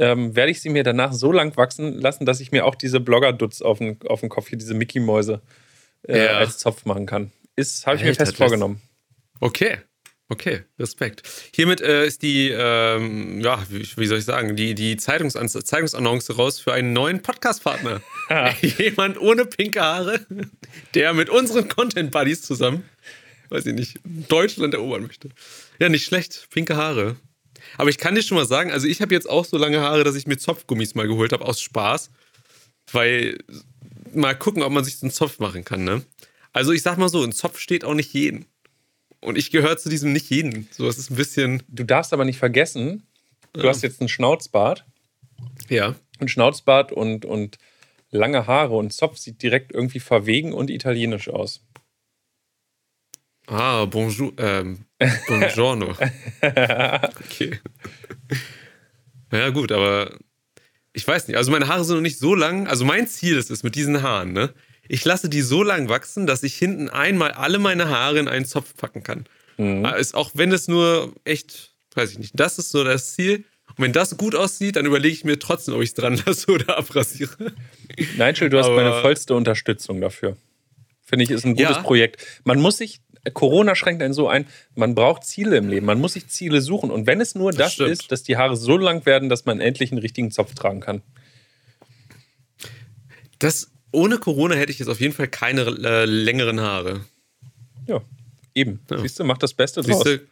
[0.00, 3.00] ähm, werde ich sie mir danach so lang wachsen lassen, dass ich mir auch diese
[3.00, 5.42] Blogger-Dutz auf den, auf den Kopf, hier diese Mickey-Mäuse
[6.08, 6.30] äh, ja.
[6.38, 7.30] als Zopf machen kann.
[7.54, 8.80] Ist, habe ich mir fest vorgenommen.
[9.40, 9.78] Okay.
[10.32, 11.28] Okay, Respekt.
[11.52, 16.38] Hiermit äh, ist die, ähm, ja, wie, wie, soll ich sagen, die, die Zeitungsannonce, Zeitungsannonce
[16.38, 18.00] raus für einen neuen Podcast-Partner.
[18.60, 20.24] Jemand ohne pinke Haare,
[20.94, 22.88] der mit unseren Content-Buddies zusammen,
[23.48, 25.30] weiß ich nicht, Deutschland erobern möchte.
[25.80, 27.16] Ja, nicht schlecht, pinke Haare.
[27.76, 30.04] Aber ich kann dir schon mal sagen, also ich habe jetzt auch so lange Haare,
[30.04, 32.10] dass ich mir Zopfgummis mal geholt habe aus Spaß.
[32.92, 33.38] Weil
[34.14, 36.02] mal gucken, ob man sich so einen Zopf machen kann, ne?
[36.52, 38.46] Also ich sag mal so, ein Zopf steht auch nicht jeden.
[39.20, 40.68] Und ich gehöre zu diesem nicht jeden.
[40.72, 41.62] So, es ist ein bisschen.
[41.68, 43.06] Du darfst aber nicht vergessen,
[43.52, 43.68] du ja.
[43.68, 44.84] hast jetzt einen Schnauzbart.
[45.68, 45.94] Ja.
[46.18, 47.58] Ein Schnauzbart und, und
[48.10, 51.62] lange Haare und Zopf sieht direkt irgendwie verwegen und italienisch aus.
[53.50, 54.32] Ah, bonjour.
[54.38, 54.84] Ähm,
[55.26, 55.90] buongiorno.
[56.40, 57.58] okay.
[59.32, 60.16] Ja, gut, aber
[60.92, 61.36] ich weiß nicht.
[61.36, 62.68] Also meine Haare sind noch nicht so lang.
[62.68, 64.54] Also mein Ziel ist es mit diesen Haaren, ne?
[64.88, 68.44] Ich lasse die so lang wachsen, dass ich hinten einmal alle meine Haare in einen
[68.44, 69.24] Zopf packen kann.
[69.56, 69.84] Mhm.
[69.84, 73.44] Ah, ist, auch wenn es nur echt, weiß ich nicht, das ist so das Ziel.
[73.68, 76.46] Und wenn das gut aussieht, dann überlege ich mir trotzdem, ob ich es dran lasse
[76.52, 77.52] oder abrasiere.
[78.16, 80.36] Nigel, du hast Aber meine vollste Unterstützung dafür.
[81.02, 81.82] Finde ich, ist ein gutes ja.
[81.82, 82.24] Projekt.
[82.44, 83.00] Man muss sich
[83.34, 86.90] Corona schränkt einen so ein, man braucht Ziele im Leben, man muss sich Ziele suchen.
[86.90, 89.60] Und wenn es nur das, das ist, dass die Haare so lang werden, dass man
[89.60, 91.02] endlich einen richtigen Zopf tragen kann.
[93.38, 97.04] Das, ohne Corona hätte ich jetzt auf jeden Fall keine äh, längeren Haare.
[97.86, 98.00] Ja,
[98.54, 98.80] eben.
[98.90, 98.98] Ja.
[98.98, 100.02] Siehst du, macht das Beste draus.
[100.02, 100.26] Siehste,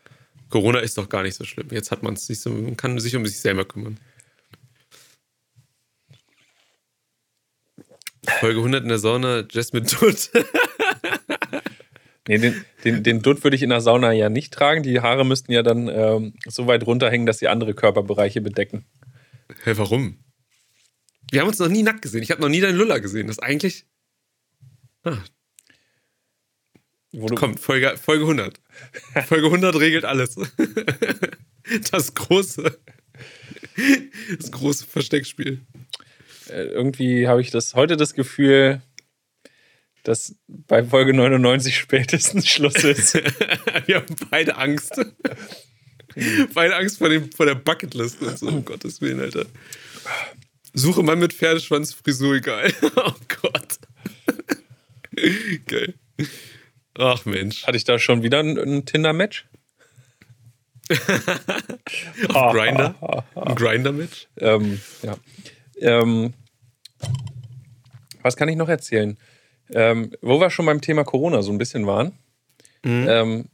[0.49, 1.69] Corona ist doch gar nicht so schlimm.
[1.71, 3.99] Jetzt hat man es, man kann sich um sich selber kümmern.
[8.41, 10.31] Folge 100 in der Sauna, Jasmine Dutt.
[12.29, 14.83] Nee, den, den, den Dutt würde ich in der Sauna ja nicht tragen.
[14.83, 18.85] Die Haare müssten ja dann ähm, so weit runterhängen, dass sie andere Körperbereiche bedecken.
[19.49, 20.19] Hä, hey, warum?
[21.31, 22.23] Wir haben uns noch nie nackt gesehen.
[22.23, 23.29] Ich habe noch nie deinen Luller gesehen.
[23.29, 23.87] Das ist eigentlich.
[25.05, 25.17] Ah.
[27.35, 28.61] Kommt, Folge, Folge 100.
[29.27, 30.37] Folge 100 regelt alles.
[31.91, 32.79] Das große,
[34.39, 35.67] das große Versteckspiel.
[36.49, 38.81] Äh, irgendwie habe ich das heute das Gefühl,
[40.09, 43.15] dass bei Folge 99 spätestens Schluss ist.
[43.87, 44.99] Wir haben beide Angst.
[46.55, 49.45] beide Angst vor, dem, vor der Bucketlist und so, um Gottes Willen, Alter.
[50.73, 52.73] Suche Mann mit Pferdeschwanz, Frisur egal.
[52.97, 53.79] oh Gott.
[55.67, 55.95] Geil.
[56.97, 57.67] Ach Mensch.
[57.67, 59.47] Hatte ich da schon wieder ein, ein Tinder-Match?
[62.33, 63.25] Auf Grinder?
[63.35, 64.29] Ein Grinder-Match?
[64.39, 65.19] Ähm, ja.
[65.81, 66.33] Ähm,
[68.23, 69.19] was kann ich noch erzählen?
[69.75, 72.13] Ähm, wo wir schon beim Thema Corona so ein bisschen waren.
[72.85, 73.07] Mhm.
[73.09, 73.45] Ähm,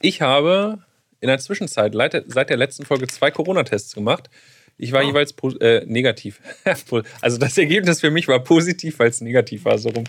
[0.00, 0.78] ich habe
[1.20, 1.94] in der Zwischenzeit
[2.26, 4.30] seit der letzten Folge zwei Corona-Tests gemacht.
[4.76, 5.06] Ich war oh.
[5.06, 6.40] jeweils äh, negativ.
[7.20, 10.04] also das Ergebnis für mich war positiv, weil es negativ war, so rum.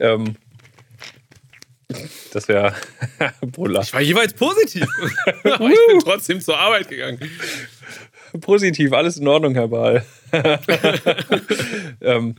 [0.00, 0.36] Ähm,
[2.32, 2.74] das wäre
[3.40, 3.82] Brüller.
[3.82, 4.86] Ich war jeweils positiv.
[5.44, 7.20] Aber ich bin trotzdem zur Arbeit gegangen.
[8.40, 10.04] Positiv, alles in Ordnung, Herr Baal.
[12.00, 12.36] ähm,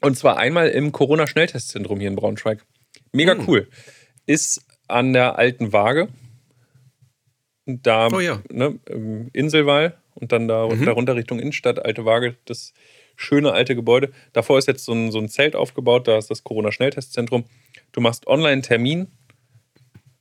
[0.00, 2.64] und zwar einmal im Corona-Schnelltestzentrum hier in Braunschweig.
[3.12, 3.48] Mega hm.
[3.48, 3.68] cool.
[4.26, 6.08] Ist an der alten Waage.
[7.66, 8.42] Da, oh ja.
[8.50, 8.80] ne,
[9.32, 10.84] Inselwall und dann da, mhm.
[10.84, 12.72] darunter Richtung Innenstadt, alte Waage, das
[13.16, 14.10] schöne alte Gebäude.
[14.32, 17.44] Davor ist jetzt so ein, so ein Zelt aufgebaut, da ist das Corona-Schnelltestzentrum.
[17.92, 19.08] Du machst Online-Termin,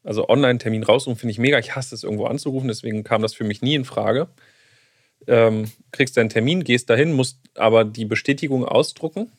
[0.03, 1.59] also Online-Termin raussuchen, finde ich mega.
[1.59, 4.27] Ich hasse es, irgendwo anzurufen, deswegen kam das für mich nie in Frage.
[5.27, 9.31] Ähm, kriegst deinen Termin, gehst dahin, musst aber die Bestätigung ausdrucken.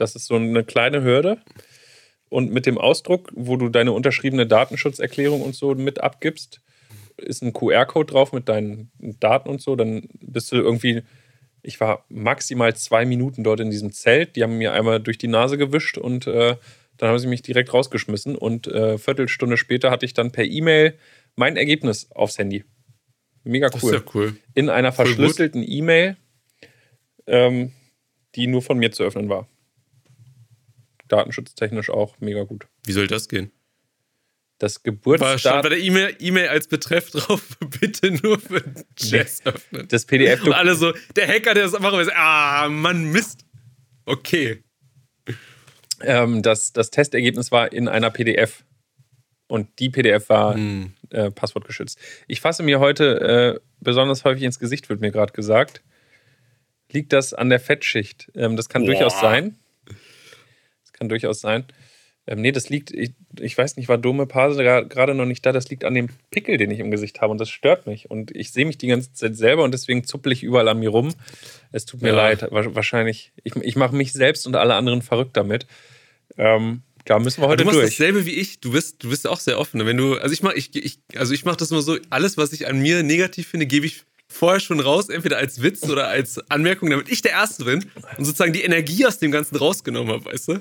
[0.00, 1.38] Das ist so eine kleine Hürde.
[2.28, 6.60] Und mit dem Ausdruck, wo du deine unterschriebene Datenschutzerklärung und so mit abgibst,
[7.16, 9.76] ist ein QR-Code drauf mit deinen Daten und so.
[9.76, 11.02] Dann bist du irgendwie
[11.62, 14.36] ich war maximal zwei Minuten dort in diesem Zelt.
[14.36, 16.56] Die haben mir einmal durch die Nase gewischt und äh,
[16.96, 18.36] dann haben sie mich direkt rausgeschmissen.
[18.36, 20.94] Und äh, Viertelstunde später hatte ich dann per E-Mail
[21.36, 22.64] mein Ergebnis aufs Handy.
[23.44, 23.94] Mega cool.
[23.94, 24.36] Ja cool.
[24.54, 26.16] In einer verschlüsselten E-Mail,
[27.26, 27.72] ähm,
[28.34, 29.48] die nur von mir zu öffnen war.
[31.12, 32.66] Datenschutztechnisch auch mega gut.
[32.84, 33.52] Wie soll das gehen?
[34.60, 35.44] das Geburtsdatum.
[35.44, 38.62] War bei der E-Mail e als Betreff drauf, bitte nur für
[38.96, 39.88] Jazz öffnen.
[39.88, 40.44] Das PDF.
[40.44, 43.44] Und alle so, der Hacker, der das einfach weiß, ah, Mann, Mist.
[44.04, 44.62] Okay.
[46.02, 48.64] Ähm, das, das Testergebnis war in einer PDF.
[49.48, 50.92] Und die PDF war hm.
[51.10, 51.98] äh, passwortgeschützt.
[52.28, 55.82] Ich fasse mir heute äh, besonders häufig ins Gesicht, wird mir gerade gesagt.
[56.92, 58.30] Liegt das an der Fettschicht?
[58.34, 58.92] Ähm, das kann Boah.
[58.92, 59.56] durchaus sein.
[61.00, 61.64] Kann durchaus sein.
[62.26, 65.52] Ähm, nee, das liegt, ich, ich weiß nicht, war Dome Pase gerade noch nicht da.
[65.52, 68.10] Das liegt an dem Pickel, den ich im Gesicht habe und das stört mich.
[68.10, 70.90] Und ich sehe mich die ganze Zeit selber und deswegen zuppel ich überall an mir
[70.90, 71.14] rum.
[71.72, 72.16] Es tut mir ja.
[72.16, 72.46] leid.
[72.50, 75.66] Wahrscheinlich, ich, ich mache mich selbst und alle anderen verrückt damit.
[76.36, 77.90] Ähm, da müssen wir heute du machst durch.
[77.90, 78.60] dasselbe wie ich.
[78.60, 79.84] Du bist, du bist auch sehr offen.
[79.86, 82.52] Wenn du, also ich mache ich, ich, also ich mach das immer so, alles, was
[82.52, 86.38] ich an mir negativ finde, gebe ich vorher schon raus, entweder als Witz oder als
[86.50, 87.86] Anmerkung, damit ich der Erste bin
[88.16, 90.60] und sozusagen die Energie aus dem Ganzen rausgenommen habe, weißt du?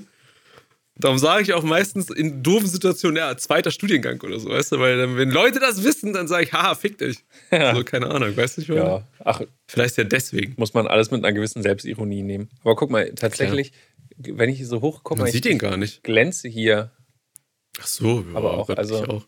[0.99, 4.79] Darum sage ich auch meistens in doofen Situationen, ja, zweiter Studiengang oder so, weißt du,
[4.79, 7.23] weil dann, wenn Leute das wissen, dann sage ich, haha, fick dich.
[7.51, 7.73] Ja.
[7.73, 9.07] So, keine Ahnung, weißt du, ich ja.
[9.23, 10.55] Ach, vielleicht ja deswegen.
[10.57, 12.49] Muss man alles mit einer gewissen Selbstironie nehmen.
[12.61, 13.71] Aber guck mal, tatsächlich,
[14.21, 14.37] Klar.
[14.39, 16.03] wenn ich hier so hoch gucke, man sieht ihn gar nicht.
[16.03, 16.91] glänze hier.
[17.79, 19.01] Ach so, ja, aber auch, Gott, also.
[19.01, 19.25] Ich auch.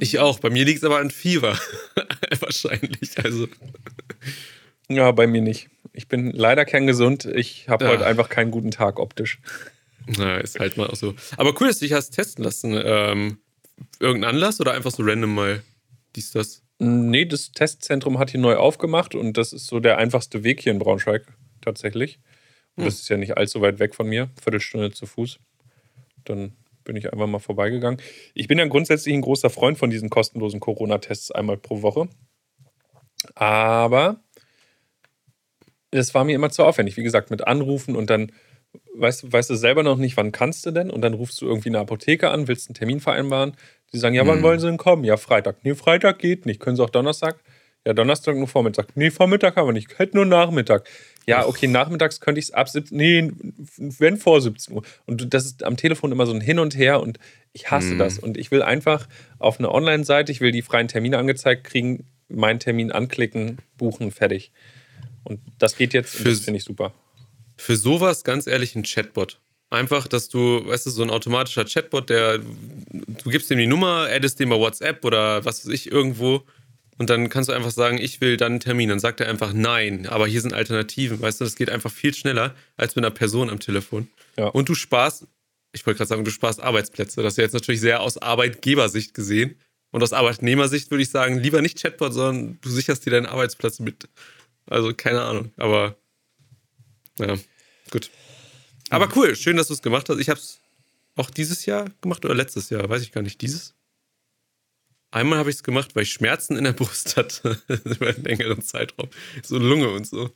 [0.00, 0.40] Ich auch.
[0.40, 1.58] Bei mir liegt es aber an Fieber.
[2.40, 3.16] Wahrscheinlich.
[3.24, 3.48] Also.
[4.88, 5.68] Ja, bei mir nicht.
[5.92, 7.24] Ich bin leider kerngesund.
[7.24, 7.90] Ich habe ja.
[7.90, 9.40] heute einfach keinen guten Tag optisch.
[10.06, 11.14] Na, ist halt mal auch so.
[11.36, 12.80] Aber cool, dass du dich hast testen lassen.
[12.82, 13.38] Ähm,
[14.00, 15.62] irgendein Anlass oder einfach so random mal
[16.16, 16.62] dies, das?
[16.78, 20.72] Nee, das Testzentrum hat hier neu aufgemacht und das ist so der einfachste Weg hier
[20.72, 21.24] in Braunschweig
[21.60, 22.18] tatsächlich.
[22.76, 22.84] Und hm.
[22.86, 25.38] das ist ja nicht allzu weit weg von mir, Viertelstunde zu Fuß.
[26.24, 28.00] Dann bin ich einfach mal vorbeigegangen.
[28.34, 32.08] Ich bin ja grundsätzlich ein großer Freund von diesen kostenlosen Corona-Tests einmal pro Woche.
[33.34, 34.20] Aber
[35.92, 36.96] das war mir immer zu aufwendig.
[36.96, 38.32] Wie gesagt, mit Anrufen und dann
[38.94, 40.90] weißt, weißt du selber noch nicht, wann kannst du denn?
[40.90, 43.52] Und dann rufst du irgendwie eine Apotheke an, willst einen Termin vereinbaren.
[43.92, 44.42] Die sagen, ja, wann hm.
[44.42, 45.04] wollen sie denn kommen?
[45.04, 45.56] Ja, Freitag.
[45.62, 46.60] Nee, Freitag geht nicht.
[46.60, 47.36] Können sie auch Donnerstag?
[47.86, 48.96] Ja, Donnerstag nur Vormittag.
[48.96, 49.98] Nee, Vormittag haben wir nicht.
[49.98, 50.88] Hätte nur Nachmittag.
[51.26, 53.30] Ja, okay, nachmittags könnte ich es ab 17 Nee,
[53.76, 54.82] wenn vor 17 Uhr.
[55.06, 57.18] Und das ist am Telefon immer so ein Hin und Her und
[57.52, 57.98] ich hasse hm.
[57.98, 58.18] das.
[58.18, 62.60] Und ich will einfach auf eine Online-Seite, ich will die freien Termine angezeigt kriegen, meinen
[62.60, 64.52] Termin anklicken, buchen, fertig.
[65.24, 66.92] Und das geht jetzt und das finde ich super.
[67.56, 69.38] Für sowas ganz ehrlich ein Chatbot.
[69.70, 74.08] Einfach, dass du, weißt du, so ein automatischer Chatbot, der, du gibst ihm die Nummer,
[74.10, 76.42] addest dem bei WhatsApp oder was weiß ich irgendwo
[76.98, 78.90] und dann kannst du einfach sagen, ich will dann einen Termin.
[78.90, 81.20] Dann sagt er einfach nein, aber hier sind Alternativen.
[81.20, 84.08] Weißt du, das geht einfach viel schneller als mit einer Person am Telefon.
[84.36, 84.48] Ja.
[84.48, 85.26] Und du sparst
[85.72, 87.22] ich wollte gerade sagen, du sparst Arbeitsplätze.
[87.22, 89.56] Das ist ja jetzt natürlich sehr aus Arbeitgebersicht gesehen.
[89.90, 93.78] Und aus Arbeitnehmersicht würde ich sagen, lieber nicht Chatbot, sondern du sicherst dir deinen Arbeitsplatz
[93.78, 94.08] mit.
[94.66, 95.96] Also keine Ahnung, aber
[97.18, 97.36] ja,
[97.90, 98.10] gut.
[98.90, 100.18] Aber cool, schön, dass du es gemacht hast.
[100.18, 100.60] Ich habe es
[101.16, 103.40] auch dieses Jahr gemacht oder letztes Jahr, weiß ich gar nicht.
[103.40, 103.74] Dieses?
[105.10, 108.62] Einmal habe ich es gemacht, weil ich Schmerzen in der Brust hatte über einen längeren
[108.62, 109.08] Zeitraum.
[109.42, 110.30] So Lunge und so.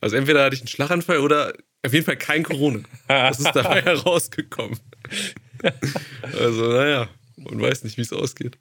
[0.00, 2.80] Also entweder hatte ich einen Schlaganfall oder auf jeden Fall kein Corona.
[3.08, 4.78] Das ist dabei herausgekommen.
[6.22, 8.58] Also, naja, man weiß nicht, wie es ausgeht.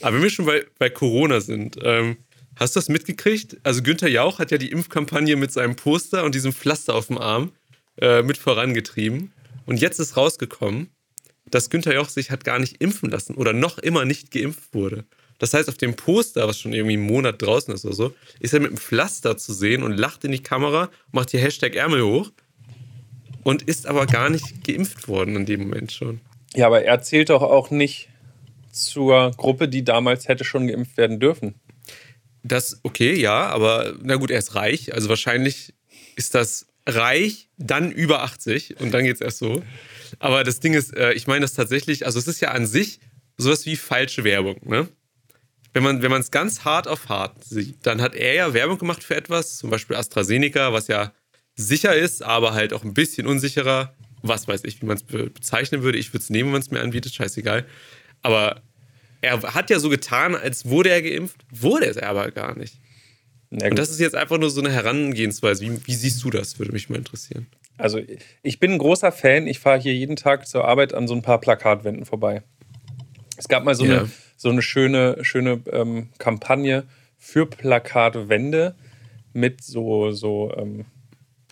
[0.00, 2.16] Aber wenn wir schon bei, bei Corona sind, ähm,
[2.56, 3.58] hast du das mitgekriegt?
[3.62, 7.18] Also Günther Jauch hat ja die Impfkampagne mit seinem Poster und diesem Pflaster auf dem
[7.18, 7.52] Arm
[8.00, 9.32] äh, mit vorangetrieben.
[9.66, 10.88] Und jetzt ist rausgekommen,
[11.46, 15.04] dass Günther Jauch sich hat gar nicht impfen lassen oder noch immer nicht geimpft wurde.
[15.38, 18.54] Das heißt, auf dem Poster, was schon irgendwie einen Monat draußen ist oder so, ist
[18.54, 22.02] er mit einem Pflaster zu sehen und lacht in die Kamera, macht hier Hashtag Ärmel
[22.02, 22.30] hoch
[23.42, 26.20] und ist aber gar nicht geimpft worden in dem Moment schon.
[26.54, 28.08] Ja, aber er zählt doch auch nicht
[28.70, 31.54] zur Gruppe, die damals hätte schon geimpft werden dürfen.
[32.44, 34.94] Das, okay, ja, aber na gut, er ist reich.
[34.94, 35.74] Also wahrscheinlich
[36.14, 39.62] ist das reich, dann über 80 und dann geht es erst so.
[40.18, 43.00] Aber das Ding ist, äh, ich meine das tatsächlich, also es ist ja an sich
[43.38, 44.88] sowas wie falsche Werbung, ne?
[45.72, 49.02] Wenn man wenn es ganz hart auf hart sieht, dann hat er ja Werbung gemacht
[49.02, 51.12] für etwas, zum Beispiel AstraZeneca, was ja
[51.56, 53.94] sicher ist, aber halt auch ein bisschen unsicherer.
[54.22, 55.98] Was weiß ich, wie man es bezeichnen würde.
[55.98, 57.66] Ich würde es nehmen, wenn es mir anbietet, scheißegal.
[58.22, 58.62] Aber
[59.24, 62.78] er hat ja so getan, als wurde er geimpft, wurde es aber gar nicht.
[63.50, 65.64] Und das ist jetzt einfach nur so eine Herangehensweise.
[65.64, 66.58] Wie, wie siehst du das?
[66.58, 67.46] Würde mich mal interessieren.
[67.78, 68.00] Also,
[68.42, 69.46] ich bin ein großer Fan.
[69.46, 72.42] Ich fahre hier jeden Tag zur Arbeit an so ein paar Plakatwänden vorbei.
[73.36, 74.00] Es gab mal so ja.
[74.00, 76.84] eine, so eine schöne, schöne ähm, Kampagne
[77.16, 78.74] für Plakatwände
[79.32, 80.84] mit so, so ähm,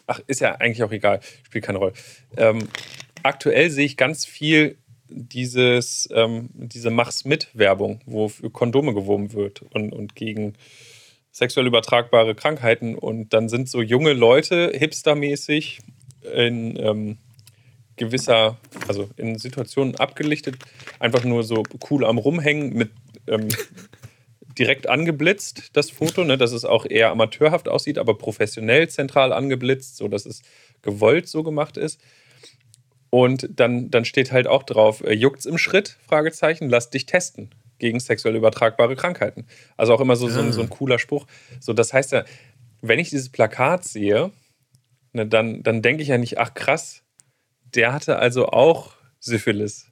[0.07, 1.93] ach, ist ja eigentlich auch egal, spielt keine Rolle.
[2.37, 2.69] Ähm,
[3.23, 4.77] aktuell sehe ich ganz viel
[5.15, 10.55] dieses, ähm, diese Mach's mit Werbung, wo für Kondome gewoben wird und, und gegen
[11.31, 12.95] sexuell übertragbare Krankheiten.
[12.95, 15.81] Und dann sind so junge Leute hipstermäßig
[16.35, 17.19] in ähm,
[17.97, 20.57] gewisser, also in Situationen abgelichtet,
[20.99, 22.91] einfach nur so cool am Rumhängen mit
[23.27, 23.49] ähm,
[24.59, 29.97] direkt angeblitzt, das Foto, ne, dass es auch eher amateurhaft aussieht, aber professionell zentral angeblitzt,
[29.97, 30.43] so dass es
[30.83, 32.01] gewollt so gemacht ist.
[33.15, 35.99] Und dann, dann steht halt auch drauf, äh, juckt's im Schritt?
[36.09, 39.47] Fragezeichen, lass dich testen gegen sexuell übertragbare Krankheiten.
[39.77, 40.75] Also auch immer so, so, ein, so ein ah.
[40.75, 41.27] cooler Spruch.
[41.61, 42.25] So, das heißt ja,
[42.81, 44.31] wenn ich dieses Plakat sehe,
[45.13, 47.03] ne, dann, dann denke ich ja nicht, ach krass,
[47.75, 49.89] der hatte also auch Syphilis.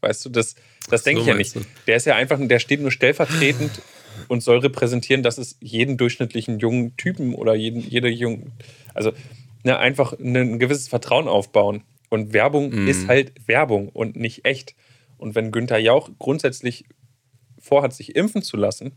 [0.00, 0.54] Weißt du, das,
[0.88, 1.56] das denke so ich ja nicht.
[1.56, 1.62] Du?
[1.88, 3.82] Der ist ja einfach, der steht nur stellvertretend
[4.28, 8.52] und soll repräsentieren, dass es jeden durchschnittlichen jungen Typen oder jeden, jede jungen,
[8.94, 9.12] also
[9.64, 11.82] ne, einfach ein gewisses Vertrauen aufbauen.
[12.16, 12.88] Und Werbung mm.
[12.88, 14.74] ist halt Werbung und nicht echt.
[15.18, 16.86] Und wenn Günther Jauch grundsätzlich
[17.58, 18.92] vorhat, sich impfen zu lassen,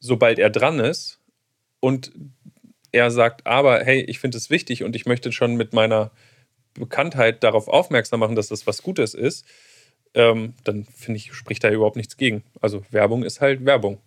[0.00, 1.20] sobald er dran ist
[1.78, 2.12] und
[2.90, 6.10] er sagt, aber hey, ich finde es wichtig und ich möchte schon mit meiner
[6.72, 9.46] Bekanntheit darauf aufmerksam machen, dass das was Gutes ist,
[10.14, 12.44] ähm, dann finde ich, spricht da überhaupt nichts gegen.
[12.62, 13.98] Also Werbung ist halt Werbung.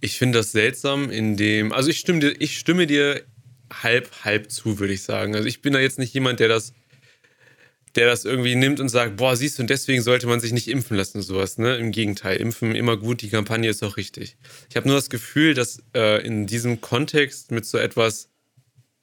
[0.00, 3.22] Ich finde das seltsam, in dem, also ich stimme dir, ich stimme dir
[3.82, 5.34] halb, halb zu, würde ich sagen.
[5.34, 6.72] Also ich bin da jetzt nicht jemand, der das,
[7.94, 10.68] der das irgendwie nimmt und sagt, boah, siehst du, und deswegen sollte man sich nicht
[10.68, 11.58] impfen lassen, sowas.
[11.58, 11.76] Ne?
[11.76, 14.36] Im Gegenteil, impfen immer gut, die Kampagne ist auch richtig.
[14.68, 18.28] Ich habe nur das Gefühl, dass äh, in diesem Kontext mit so etwas,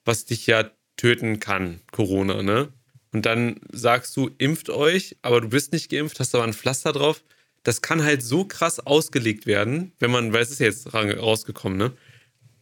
[0.05, 2.71] was dich ja töten kann, Corona, ne?
[3.13, 6.93] Und dann sagst du, impft euch, aber du bist nicht geimpft, hast aber ein Pflaster
[6.93, 7.23] drauf.
[7.63, 11.77] Das kann halt so krass ausgelegt werden, wenn man, weil es ist ja jetzt rausgekommen,
[11.77, 11.91] ne?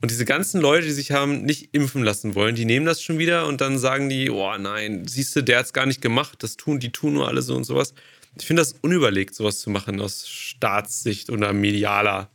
[0.02, 3.18] Und diese ganzen Leute, die sich haben nicht impfen lassen wollen, die nehmen das schon
[3.18, 6.56] wieder und dann sagen die, oh nein, siehst du, der hat's gar nicht gemacht, das
[6.56, 7.94] tun, die tun nur alle so und sowas.
[8.40, 12.32] Ich finde das unüberlegt, sowas zu machen aus Staatssicht oder medialer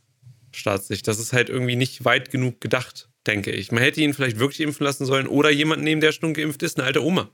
[0.51, 1.07] Staatssicht.
[1.07, 3.71] Das ist halt irgendwie nicht weit genug gedacht, denke ich.
[3.71, 6.77] Man hätte ihn vielleicht wirklich impfen lassen sollen oder jemanden nehmen, der schon geimpft ist,
[6.77, 7.31] eine alte Oma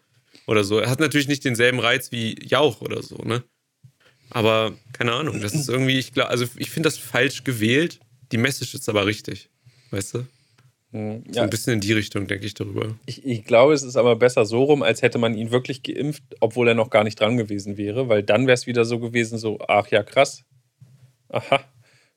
[0.47, 0.79] oder so.
[0.79, 3.43] Er hat natürlich nicht denselben Reiz wie Jauch oder so, ne?
[4.29, 7.99] Aber keine Ahnung, das ist irgendwie, ich glaube, also ich finde das falsch gewählt.
[8.31, 9.50] Die Message ist aber richtig.
[9.91, 10.25] Weißt du?
[10.91, 12.95] Mhm, so ein bisschen in die Richtung, denke ich darüber.
[13.05, 16.23] Ich, ich, glaube, es ist aber besser so rum, als hätte man ihn wirklich geimpft,
[16.39, 19.37] obwohl er noch gar nicht dran gewesen wäre, weil dann wäre es wieder so gewesen,
[19.37, 20.43] so, ach ja, krass.
[21.29, 21.61] Aha.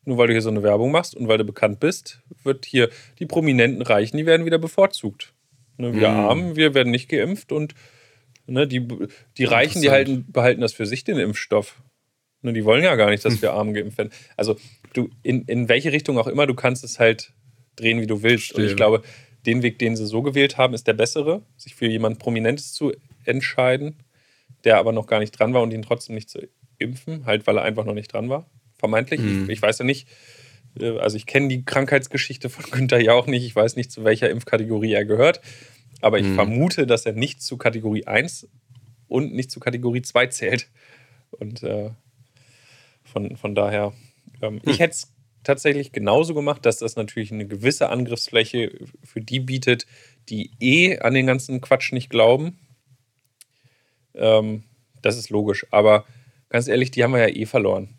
[0.04, 2.90] Nur weil du hier so eine Werbung machst und weil du bekannt bist, wird hier
[3.18, 5.32] die prominenten Reichen, die werden wieder bevorzugt.
[5.76, 6.16] Ne, wir mm.
[6.16, 7.74] Armen, wir werden nicht geimpft und
[8.46, 8.86] ne, die,
[9.38, 11.80] die Reichen, die halten, behalten das für sich, den Impfstoff.
[12.42, 14.12] Ne, die wollen ja gar nicht, dass wir Armen geimpft werden.
[14.36, 14.56] Also
[14.92, 17.32] du, in, in welche Richtung auch immer, du kannst es halt
[17.76, 18.46] drehen, wie du willst.
[18.46, 18.64] Verstehe.
[18.64, 19.02] Und ich glaube,
[19.46, 22.92] den Weg, den sie so gewählt haben, ist der bessere, sich für jemand Prominentes zu
[23.24, 23.96] entscheiden,
[24.64, 26.40] der aber noch gar nicht dran war und ihn trotzdem nicht zu
[26.78, 28.48] impfen, halt weil er einfach noch nicht dran war.
[28.78, 29.20] Vermeintlich.
[29.20, 29.44] Mhm.
[29.44, 30.08] Ich, ich weiß ja nicht,
[30.78, 33.44] äh, also ich kenne die Krankheitsgeschichte von Günther ja auch nicht.
[33.44, 35.40] Ich weiß nicht, zu welcher Impfkategorie er gehört.
[36.00, 36.34] Aber ich Mhm.
[36.34, 38.48] vermute, dass er nicht zu Kategorie 1
[39.08, 40.68] und nicht zu Kategorie 2 zählt.
[41.30, 41.90] Und äh,
[43.04, 43.92] von, von daher,
[44.42, 45.13] ähm, ich hätte es
[45.44, 48.72] tatsächlich genauso gemacht, dass das natürlich eine gewisse Angriffsfläche
[49.04, 49.86] für die bietet,
[50.28, 52.58] die eh an den ganzen Quatsch nicht glauben.
[54.14, 54.64] Ähm,
[55.02, 55.66] das ist logisch.
[55.70, 56.04] Aber
[56.48, 57.90] ganz ehrlich, die haben wir ja eh verloren.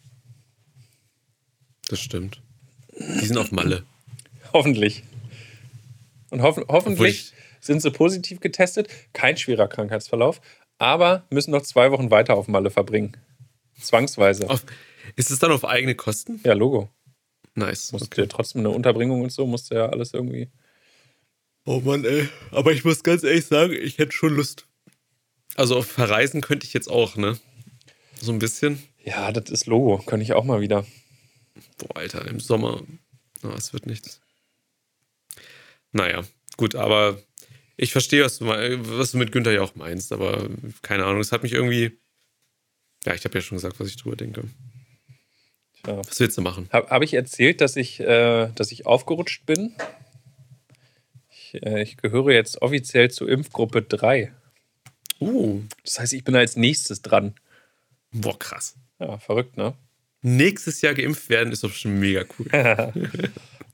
[1.88, 2.42] Das stimmt.
[2.98, 3.84] Die sind auf Malle.
[4.54, 5.04] Hoffentlich.
[6.32, 7.32] Und hoff hoffentlich
[7.62, 8.90] sind sie positiv getestet.
[9.14, 10.42] Kein schwerer Krankheitsverlauf.
[10.78, 13.18] Aber müssen noch zwei Wochen weiter auf Malle verbringen.
[13.80, 14.50] Zwangsweise.
[14.50, 14.66] Auf,
[15.16, 16.40] ist es dann auf eigene Kosten?
[16.44, 16.90] Ja, Logo.
[17.56, 17.92] Nice.
[17.94, 20.50] Musst ja trotzdem eine Unterbringung und so, musst du ja alles irgendwie.
[21.66, 22.30] Oh Mann, ey.
[22.52, 24.68] Aber ich muss ganz ehrlich sagen, ich hätte schon Lust.
[25.56, 27.40] Also auf Verreisen könnte ich jetzt auch, ne?
[28.22, 28.84] So ein bisschen.
[29.04, 29.98] Ja, das ist Logo.
[30.06, 30.86] Könnte ich auch mal wieder.
[31.78, 32.84] Boah, Alter, im Sommer.
[33.44, 34.22] Oh, es wird nichts.
[35.92, 36.24] Naja,
[36.58, 37.22] gut, aber
[37.78, 40.50] ich verstehe, was du, was du mit Günther ja auch meinst, aber
[40.82, 41.98] keine Ahnung, es hat mich irgendwie.
[43.06, 44.44] Ja, ich habe ja schon gesagt, was ich drüber denke.
[45.86, 45.98] Tja.
[45.98, 46.68] Was willst du machen?
[46.72, 49.74] Habe hab ich erzählt, dass ich, äh, dass ich aufgerutscht bin?
[51.30, 54.32] Ich, äh, ich gehöre jetzt offiziell zur Impfgruppe 3.
[55.20, 57.36] Uh, Das heißt, ich bin als nächstes dran.
[58.12, 58.76] boah, krass.
[59.00, 59.74] Ja, verrückt, ne?
[60.22, 62.48] Nächstes Jahr geimpft werden ist doch schon mega cool.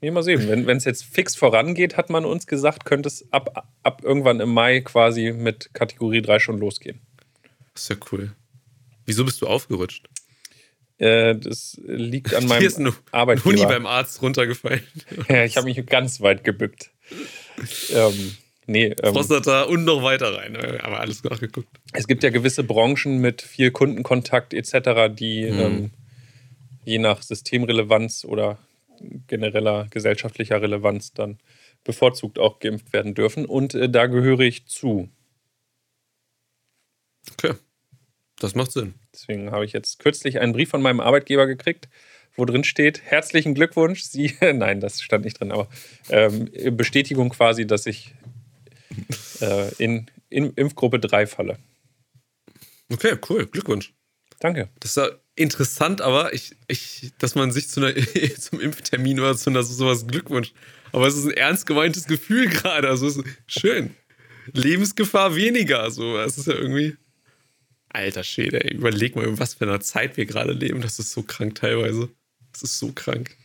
[0.04, 0.66] Nee, mal sehen.
[0.66, 4.52] Wenn es jetzt fix vorangeht, hat man uns gesagt, könnte es ab, ab irgendwann im
[4.52, 7.00] Mai quasi mit Kategorie 3 schon losgehen.
[7.72, 8.32] Das ist ja cool.
[9.06, 10.08] Wieso bist du aufgerutscht?
[11.02, 13.66] Äh, das liegt an meinem Hier ist ein Huni Arbeitgeber.
[13.66, 14.82] beim Arzt runtergefallen.
[15.28, 16.90] Ja, ich habe mich ganz weit gebückt.
[17.92, 18.36] Ähm,
[18.66, 20.56] nee, ähm, Prostata und noch weiter rein.
[20.80, 21.68] Aber alles nachgeguckt.
[21.92, 25.58] es gibt ja gewisse Branchen mit viel Kundenkontakt etc., die Mhm.
[25.60, 25.90] ähm,
[26.84, 28.58] je nach Systemrelevanz oder
[29.26, 31.38] genereller gesellschaftlicher Relevanz dann
[31.84, 33.44] bevorzugt auch geimpft werden dürfen.
[33.44, 35.08] Und äh, da gehöre ich zu.
[37.32, 37.54] Okay.
[38.38, 38.94] Das macht Sinn.
[39.12, 41.88] Deswegen habe ich jetzt kürzlich einen Brief von meinem Arbeitgeber gekriegt,
[42.34, 44.34] wo drin steht: Herzlichen Glückwunsch, Sie.
[44.40, 45.68] Nein, das stand nicht drin, aber
[46.08, 48.14] ähm, Bestätigung quasi, dass ich
[49.40, 51.58] äh, in, in Impfgruppe 3 falle.
[52.90, 53.46] Okay, cool.
[53.46, 53.92] Glückwunsch.
[54.40, 54.68] Danke.
[54.80, 57.94] Das ist ja interessant, aber ich, ich, dass man sich zu einer,
[58.38, 60.52] zum Impftermin oder zu einer sowas Glückwunsch.
[60.92, 62.88] Aber es ist ein ernst gemeintes Gefühl gerade.
[62.88, 63.94] Also es ist schön.
[64.52, 65.90] Lebensgefahr weniger.
[65.90, 66.96] So, es ist ja irgendwie.
[67.92, 68.74] Alter Schäde, ey.
[68.74, 70.80] überleg mal, in was für einer Zeit wir gerade leben.
[70.80, 72.08] Das ist so krank teilweise.
[72.52, 73.36] Das ist so krank.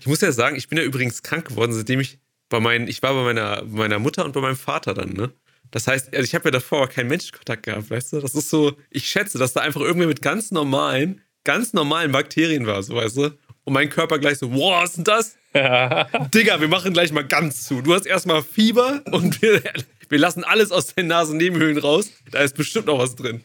[0.00, 3.02] Ich muss ja sagen, ich bin ja übrigens krank geworden, seitdem ich bei meinen, ich
[3.02, 5.32] war bei meiner, meiner Mutter und bei meinem Vater dann, ne?
[5.70, 8.20] Das heißt, also ich habe ja davor auch keinen Menschenkontakt gehabt, weißt du?
[8.20, 12.66] Das ist so, ich schätze, dass da einfach irgendwer mit ganz normalen, ganz normalen Bakterien
[12.66, 13.38] war, so weißt du?
[13.64, 15.36] Und mein Körper gleich so, wow, was ist denn das?
[16.32, 17.82] Digga, wir machen gleich mal ganz zu.
[17.82, 19.60] Du hast erstmal Fieber und wir,
[20.08, 22.10] wir lassen alles aus deinen Nasennebenhöhlen raus.
[22.30, 23.42] Da ist bestimmt noch was drin.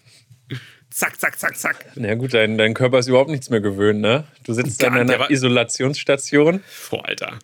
[0.91, 1.85] Zack, zack, zack, zack.
[1.95, 4.25] Na gut, dein, dein Körper ist überhaupt nichts mehr gewöhnt, ne?
[4.43, 6.61] Du sitzt dann in einer Isolationsstation.
[6.89, 7.39] Boah, Alter.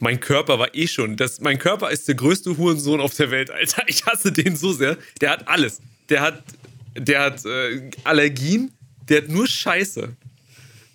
[0.00, 1.16] Mein Körper war eh schon.
[1.16, 3.84] Das, mein Körper ist der größte Hurensohn auf der Welt, Alter.
[3.86, 4.98] Ich hasse den so sehr.
[5.20, 5.80] Der hat alles.
[6.10, 6.44] Der hat,
[6.96, 8.72] der hat äh, Allergien.
[9.08, 10.14] Der hat nur Scheiße.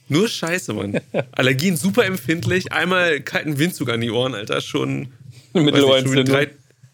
[0.10, 1.02] Nur Scheiße, Mann.
[1.32, 2.72] Allergien super empfindlich.
[2.72, 4.62] Einmal kalten Windzug an die Ohren, Alter.
[4.62, 5.12] Schon
[5.54, 6.48] Mittelohrentzündung.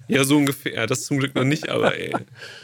[0.10, 0.74] Ja, so ungefähr.
[0.74, 2.14] Ja, das zum Glück noch nicht, aber ey.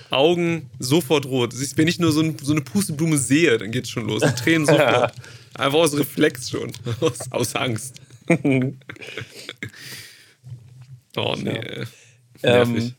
[0.10, 1.54] Augen sofort rot.
[1.54, 4.22] Siehst, wenn ich nur so, ein, so eine Pusteblume sehe, dann geht's schon los.
[4.24, 5.14] Die Tränen sofort.
[5.54, 6.72] Einfach aus Reflex schon.
[7.00, 8.02] Aus, aus Angst.
[11.16, 11.50] oh, nee.
[11.52, 11.86] ey.
[12.43, 12.93] Nervig.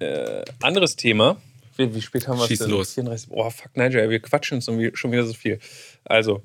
[0.00, 1.40] Ähm, äh, anderes Thema.
[1.76, 2.70] Wie, wie spät haben wir es Schieß denn?
[2.70, 2.92] los.
[2.94, 3.28] 34.
[3.30, 5.58] Boah, fuck, Nigel, wir quatschen schon wie- schon wieder so viel.
[6.04, 6.42] Also,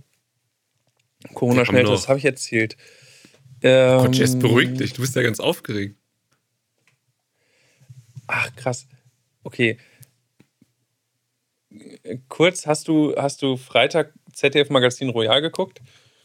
[1.33, 2.77] Corona-Schnelltest habe ich erzählt.
[3.61, 4.93] Ähm, Gott, Jess, beruhig dich.
[4.93, 5.96] Du bist ja ganz aufgeregt.
[8.27, 8.87] Ach, krass.
[9.43, 9.77] Okay.
[12.29, 15.81] Kurz, hast du, hast du Freitag ZDF Magazin Royal geguckt?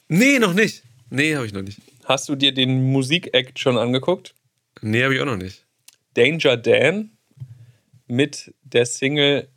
[0.08, 0.82] Nee, noch nicht.
[1.10, 1.80] Nee, habe ich noch nicht.
[2.04, 4.34] Hast du dir den Musik-Act schon angeguckt?
[4.80, 5.66] Nee, habe ich auch noch nicht.
[6.14, 7.16] Danger Dan
[8.06, 9.48] mit der Single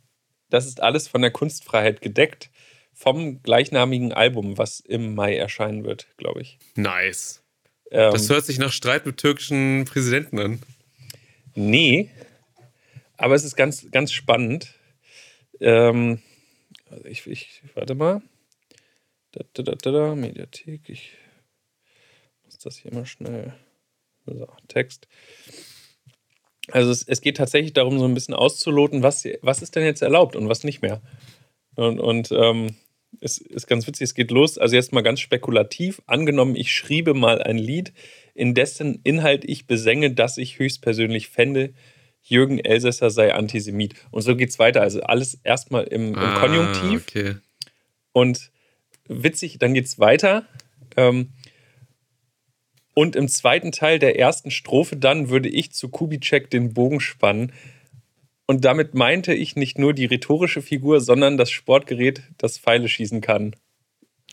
[0.48, 2.50] Das ist alles von der Kunstfreiheit gedeckt
[2.94, 6.58] vom gleichnamigen Album, was im Mai erscheinen wird, glaube ich.
[6.76, 7.42] Nice.
[7.90, 10.62] Ähm, Das hört sich nach Streit mit türkischen Präsidenten an.
[11.54, 12.10] nee,
[13.16, 14.74] aber es ist ganz, ganz spannend.
[15.60, 16.20] Ähm,
[16.90, 18.22] also ich, ich, warte mal.
[19.32, 20.88] Da, da, da, da, da, Mediathek.
[20.88, 21.12] Ich
[22.44, 23.54] muss das hier mal schnell.
[24.26, 25.08] So, Text.
[26.72, 30.02] Also es, es, geht tatsächlich darum, so ein bisschen auszuloten, was, was ist denn jetzt
[30.02, 31.00] erlaubt und was nicht mehr.
[31.76, 32.74] Und, und ähm,
[33.20, 34.58] es ist ganz witzig, es geht los.
[34.58, 36.02] Also jetzt mal ganz spekulativ.
[36.06, 37.92] Angenommen, ich schriebe mal ein Lied,
[38.34, 41.72] in dessen Inhalt ich besänge, dass ich höchstpersönlich fände,
[42.28, 43.94] Jürgen Elsässer sei Antisemit.
[44.10, 44.82] Und so geht es weiter.
[44.82, 47.04] Also alles erstmal im, im ah, Konjunktiv.
[47.08, 47.36] Okay.
[48.12, 48.50] Und
[49.08, 50.46] witzig, dann geht es weiter.
[50.96, 51.30] Ähm,
[52.94, 57.52] und im zweiten Teil der ersten Strophe dann würde ich zu Kubitschek den Bogen spannen.
[58.46, 63.20] Und damit meinte ich nicht nur die rhetorische Figur, sondern das Sportgerät, das Pfeile schießen
[63.20, 63.54] kann.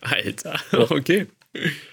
[0.01, 0.59] Alter,
[0.91, 1.27] okay.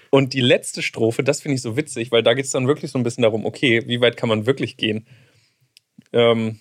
[0.09, 2.91] Und die letzte Strophe, das finde ich so witzig, weil da geht es dann wirklich
[2.91, 5.05] so ein bisschen darum, okay, wie weit kann man wirklich gehen?
[6.13, 6.59] Ähm,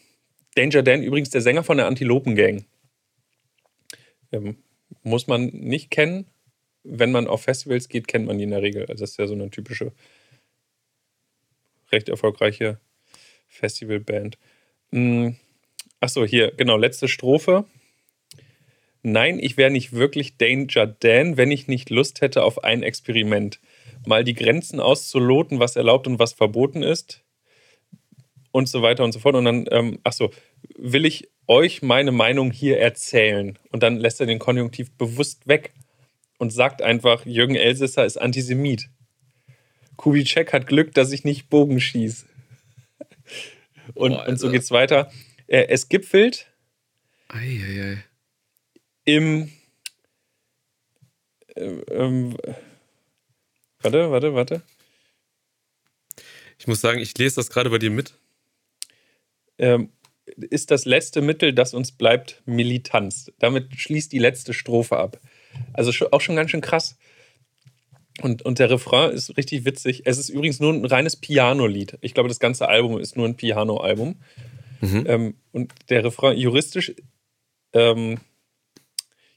[0.55, 2.65] Danger Dan, übrigens der Sänger von der Antilopen Gang.
[4.33, 4.57] Ähm,
[5.03, 6.27] muss man nicht kennen,
[6.83, 8.83] wenn man auf Festivals geht, kennt man die in der Regel.
[8.87, 9.93] Also das ist ja so eine typische,
[11.93, 12.81] recht erfolgreiche
[13.49, 14.39] Festivalband.
[14.93, 15.37] Hm.
[16.01, 17.67] Achso, hier, genau, letzte Strophe.
[19.03, 23.61] Nein, ich wäre nicht wirklich Danger Dan, wenn ich nicht Lust hätte auf ein Experiment.
[24.07, 27.23] Mal die Grenzen auszuloten, was erlaubt und was verboten ist.
[28.53, 29.37] Und so weiter und so fort.
[29.37, 30.31] Und dann, ähm, achso,
[30.77, 33.59] will ich euch meine Meinung hier erzählen.
[33.71, 35.73] Und dann lässt er den Konjunktiv bewusst weg
[36.39, 38.89] und sagt einfach, Jürgen Elsässer ist Antisemit.
[39.97, 42.27] Kubitschek hat Glück, dass ich nicht Bogen schieße.
[43.95, 45.11] Und, Boah, und so geht's weiter.
[45.49, 46.47] Äh, es gipfelt
[47.27, 48.05] Eieiei.
[49.05, 49.51] im
[51.57, 52.37] äh, ähm,
[53.83, 54.63] Warte, warte, warte.
[56.59, 58.13] Ich muss sagen, ich lese das gerade bei dir mit.
[59.61, 59.91] Ähm,
[60.37, 63.33] ist das letzte Mittel, das uns bleibt, Militanz.
[63.39, 65.21] Damit schließt die letzte Strophe ab.
[65.73, 66.97] Also auch schon ganz schön krass.
[68.23, 70.03] Und, und der Refrain ist richtig witzig.
[70.05, 71.99] Es ist übrigens nur ein reines Piano-Lied.
[72.01, 74.17] Ich glaube, das ganze Album ist nur ein Piano-Album.
[74.81, 75.05] Mhm.
[75.07, 76.95] Ähm, und der Refrain, juristisch,
[77.73, 78.19] ähm,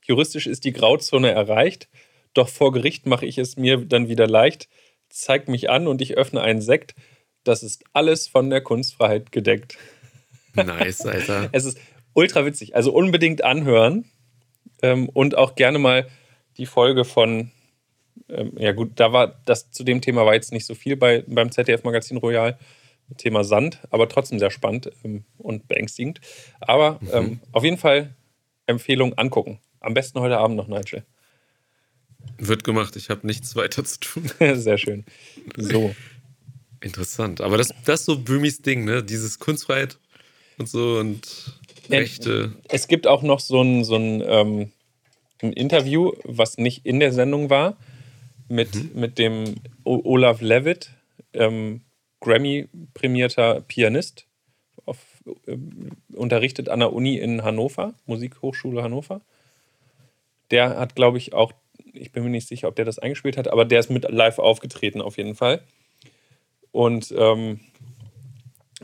[0.05, 1.87] juristisch ist die Grauzone erreicht,
[2.33, 4.67] doch vor Gericht mache ich es mir dann wieder leicht.
[5.09, 6.95] Zeig mich an und ich öffne einen Sekt.
[7.43, 9.77] Das ist alles von der Kunstfreiheit gedeckt.
[10.55, 11.49] Nice, Alter.
[11.51, 11.79] es ist
[12.13, 12.75] ultra witzig.
[12.75, 14.05] Also unbedingt anhören.
[14.81, 16.07] Ähm, und auch gerne mal
[16.57, 17.51] die Folge von,
[18.29, 21.23] ähm, ja gut, da war das zu dem Thema war jetzt nicht so viel bei,
[21.27, 22.57] beim ZDF-Magazin Royal.
[23.17, 26.21] Thema Sand, aber trotzdem sehr spannend ähm, und beängstigend.
[26.59, 27.09] Aber mhm.
[27.11, 28.15] ähm, auf jeden Fall
[28.65, 29.59] Empfehlung angucken.
[29.79, 31.03] Am besten heute Abend noch, Nigel.
[32.37, 34.31] Wird gemacht, ich habe nichts weiter zu tun.
[34.39, 35.05] sehr schön.
[35.57, 35.93] So.
[36.79, 37.41] Interessant.
[37.41, 39.03] Aber das, das ist so Böhmis Ding, ne?
[39.03, 39.99] Dieses Kunstfreiheit
[40.57, 42.53] und so und Rechte.
[42.69, 44.71] Es gibt auch noch so ein, so ein, ähm,
[45.41, 47.77] ein Interview, was nicht in der Sendung war,
[48.47, 48.91] mit, mhm.
[48.93, 50.91] mit dem o Olaf Levitt,
[51.33, 51.81] ähm,
[52.21, 54.27] Grammy-prämierter Pianist,
[54.85, 54.97] auf,
[55.45, 55.57] äh,
[56.13, 59.21] unterrichtet an der Uni in Hannover, Musikhochschule Hannover.
[60.51, 61.51] Der hat, glaube ich, auch,
[61.93, 64.39] ich bin mir nicht sicher, ob der das eingespielt hat, aber der ist mit live
[64.39, 65.61] aufgetreten auf jeden Fall.
[66.71, 67.59] Und ähm,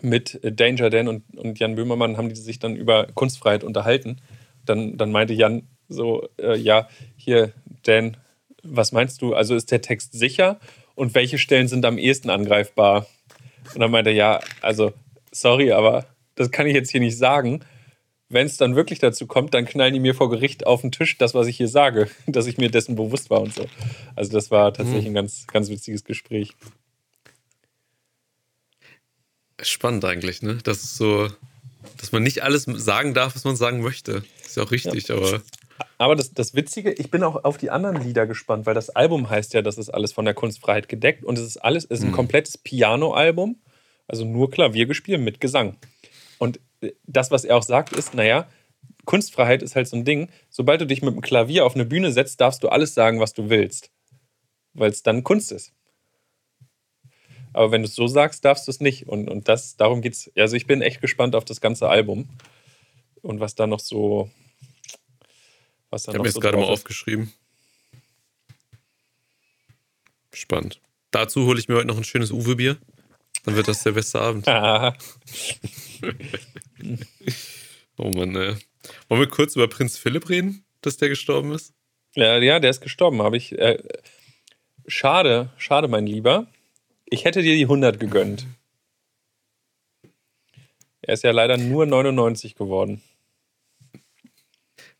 [0.01, 4.17] mit Danger Dan und, und Jan Böhmermann haben die sich dann über Kunstfreiheit unterhalten.
[4.65, 8.17] Dann, dann meinte Jan so, äh, ja, hier, Dan,
[8.63, 9.33] was meinst du?
[9.33, 10.59] Also ist der Text sicher
[10.95, 13.07] und welche Stellen sind am ehesten angreifbar?
[13.73, 14.93] Und dann meinte er, ja, also,
[15.31, 17.61] sorry, aber das kann ich jetzt hier nicht sagen.
[18.31, 21.17] Wenn es dann wirklich dazu kommt, dann knallen die mir vor Gericht auf den Tisch
[21.17, 23.65] das, was ich hier sage, dass ich mir dessen bewusst war und so.
[24.15, 25.11] Also, das war tatsächlich mhm.
[25.11, 26.55] ein ganz, ganz witziges Gespräch.
[29.61, 30.59] Spannend eigentlich, ne?
[30.63, 31.29] Das ist so,
[31.97, 34.23] dass man nicht alles sagen darf, was man sagen möchte.
[34.45, 35.15] Ist ja auch richtig, ja.
[35.15, 35.41] aber.
[35.97, 39.29] Aber das, das Witzige, ich bin auch auf die anderen Lieder gespannt, weil das Album
[39.29, 42.03] heißt ja, das ist alles von der Kunstfreiheit gedeckt und es ist alles, es ist
[42.03, 42.15] ein mhm.
[42.15, 43.61] komplettes Piano-Album,
[44.07, 45.77] also nur Klavier gespielt mit Gesang.
[46.37, 48.47] Und äh, das, was er auch sagt, ist, naja,
[49.05, 52.11] Kunstfreiheit ist halt so ein Ding, sobald du dich mit dem Klavier auf eine Bühne
[52.11, 53.91] setzt, darfst du alles sagen, was du willst,
[54.73, 55.73] weil es dann Kunst ist.
[57.53, 59.07] Aber wenn du es so sagst, darfst du es nicht.
[59.07, 60.31] Und, und das, darum geht's.
[60.35, 62.29] Also ich bin echt gespannt auf das ganze Album
[63.21, 64.29] und was da noch so
[65.89, 67.33] was ich habe mir jetzt gerade mal aufgeschrieben.
[70.33, 70.79] Spannend.
[71.11, 72.77] Dazu hole ich mir heute noch ein schönes Uwe-Bier.
[73.45, 74.47] Dann wird das der beste Abend.
[77.97, 78.55] oh Mann, ey.
[79.07, 81.73] Wollen wir kurz über Prinz Philipp reden, dass der gestorben ist?
[82.15, 83.57] Ja, ja der ist gestorben, habe ich.
[83.57, 83.81] Äh,
[84.87, 86.45] schade, schade, mein Lieber.
[87.09, 88.45] Ich hätte dir die 100 gegönnt.
[91.01, 93.01] Er ist ja leider nur 99 geworden.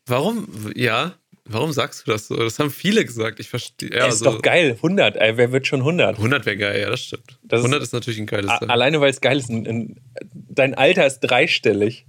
[0.06, 2.36] Warum, ja, warum sagst du das so?
[2.36, 3.38] Das haben viele gesagt.
[3.38, 3.90] Ich verstehe.
[3.90, 4.24] Ja, ist so.
[4.24, 4.72] doch geil.
[4.76, 6.16] 100, ey, wer wird schon 100?
[6.16, 7.38] 100 wäre geil, ja, das stimmt.
[7.42, 8.70] Das 100 ist, ist, natürlich ein geiles Zahl.
[8.70, 9.50] Alleine, weil es geil ist.
[9.50, 10.00] Ein, ein,
[10.32, 12.06] dein Alter ist dreistellig.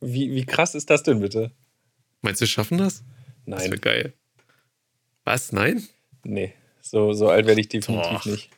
[0.00, 1.50] Wie, wie krass ist das denn bitte?
[2.22, 3.04] Meinst du, wir schaffen das?
[3.44, 3.58] Nein.
[3.58, 4.14] Das wäre geil.
[5.24, 5.52] Was?
[5.52, 5.86] Nein?
[6.24, 8.24] Nee, so, so alt werde ich definitiv Doch.
[8.26, 8.50] nicht.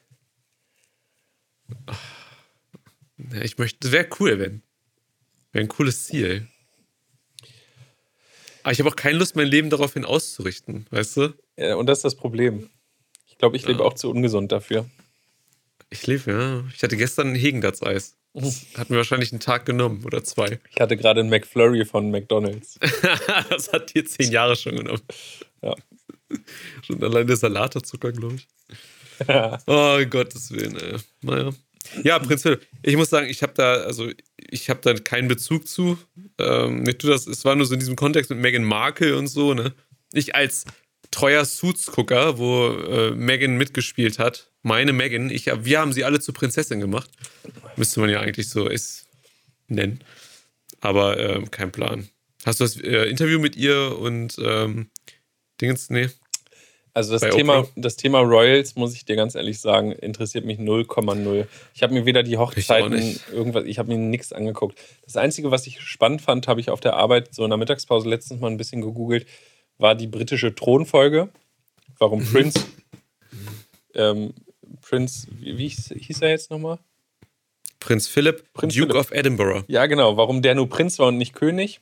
[3.33, 4.63] Ja, ich möchte, das wäre cool, wenn.
[5.53, 6.49] Wäre ein cooles Ziel.
[8.63, 11.35] Aber ich habe auch keine Lust, mein Leben daraufhin auszurichten, weißt du?
[11.57, 12.71] Ja, und das ist das Problem.
[13.27, 13.85] Ich glaube, ich lebe Ja.
[13.87, 14.89] auch zu ungesund dafür.
[15.91, 16.65] Ich lebe, ja.
[16.75, 18.17] Ich hatte gestern ein Hegendatz-Eis.
[18.35, 20.59] Das hat mir wahrscheinlich einen Tag genommen oder zwei.
[20.71, 22.79] Ich hatte gerade einen McFlurry von McDonalds.
[23.51, 25.03] das hat dir zehn Jahre schon genommen.
[25.61, 25.75] Ja.
[26.83, 28.49] Schon allein der Salat hat Zucker, glaube ich.
[29.67, 30.97] Oh Gottes Willen, ey.
[31.23, 31.51] Naja.
[32.05, 32.45] Ja, Prinz
[32.83, 35.99] ich muss sagen, ich habe da, also ich habe da keinen Bezug zu.
[36.39, 39.27] Ähm, mir tut das, es war nur so in diesem Kontext mit Meghan Markle und
[39.27, 39.75] so, ne?
[40.13, 40.65] Ich als
[41.11, 46.35] treuer Suits-Gucker, wo äh, Meghan mitgespielt hat, meine Meghan, ich, wir haben sie alle zur
[46.35, 47.11] Prinzessin gemacht.
[47.77, 49.07] Müsste man ja eigentlich so ist,
[49.69, 50.01] nennen.
[50.81, 52.09] Aber ähm, kein Plan.
[52.45, 54.91] Hast du das äh, Interview mit ihr und ähm,
[55.61, 55.91] Dingens?
[55.91, 56.09] Nee.
[56.95, 57.71] Also das Bei Thema, Oprah?
[57.77, 61.47] das Thema Royals, muss ich dir ganz ehrlich sagen, interessiert mich 0,0.
[61.75, 63.29] Ich habe mir weder die Hochzeiten, nicht.
[63.31, 64.79] irgendwas, ich habe mir nichts angeguckt.
[65.05, 68.07] Das Einzige, was ich spannend fand, habe ich auf der Arbeit so in der Mittagspause
[68.09, 69.27] letztens mal ein bisschen gegoogelt,
[69.79, 71.31] war die britische Thronfolge.
[71.99, 72.27] Warum Mhm.
[72.27, 72.61] Prince,
[73.95, 74.35] ähm,
[74.83, 76.79] Prince, wie, wie hieß, er jetzt nochmal?
[77.81, 79.01] Prinz Philipp, Prinz Duke Philipp.
[79.01, 79.65] of Edinburgh.
[79.69, 81.81] Ja, genau, warum der nur Prinz war und nicht König,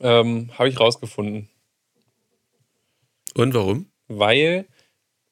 [0.00, 1.48] ähm, habe ich rausgefunden.
[3.34, 3.86] Und warum?
[4.08, 4.66] Weil,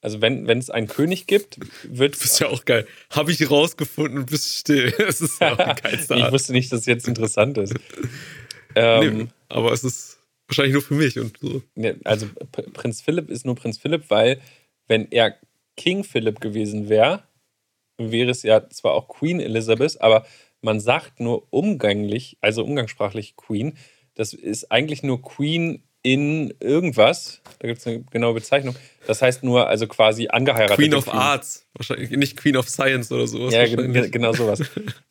[0.00, 2.86] also wenn, wenn es einen König gibt, wird Das ist ja auch geil.
[3.10, 4.92] Habe ich rausgefunden und bist still.
[4.98, 6.32] Das ist ja auch geilste ich Art.
[6.32, 7.74] wusste nicht, dass es jetzt interessant ist.
[8.76, 11.60] Ähm, nee, aber es ist wahrscheinlich nur für mich und so.
[12.04, 12.28] also
[12.72, 14.40] Prinz Philipp ist nur Prinz Philipp, weil
[14.86, 15.36] wenn er
[15.76, 17.24] King Philipp gewesen wäre,
[17.98, 20.24] wäre es ja zwar auch Queen Elizabeth, aber
[20.62, 23.76] man sagt nur umgänglich, also umgangssprachlich Queen.
[24.14, 27.42] Das ist eigentlich nur Queen in irgendwas.
[27.58, 28.74] Da gibt es eine genaue Bezeichnung.
[29.06, 30.76] Das heißt nur, also quasi angeheiratet.
[30.76, 31.66] Queen of Arts.
[31.74, 33.52] Wahrscheinlich nicht Queen of Science oder sowas.
[33.52, 34.62] Ja, genau sowas.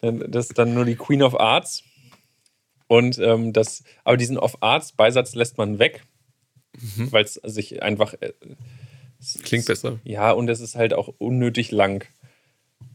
[0.01, 1.83] Das ist dann nur die Queen of Arts.
[2.87, 6.03] Und ähm, das, aber diesen of Arts Beisatz lässt man weg,
[7.11, 8.15] weil es sich einfach.
[8.19, 8.33] Äh,
[9.19, 9.41] Mhm.
[9.43, 9.99] Klingt besser.
[10.03, 12.05] Ja, und es ist halt auch unnötig lang.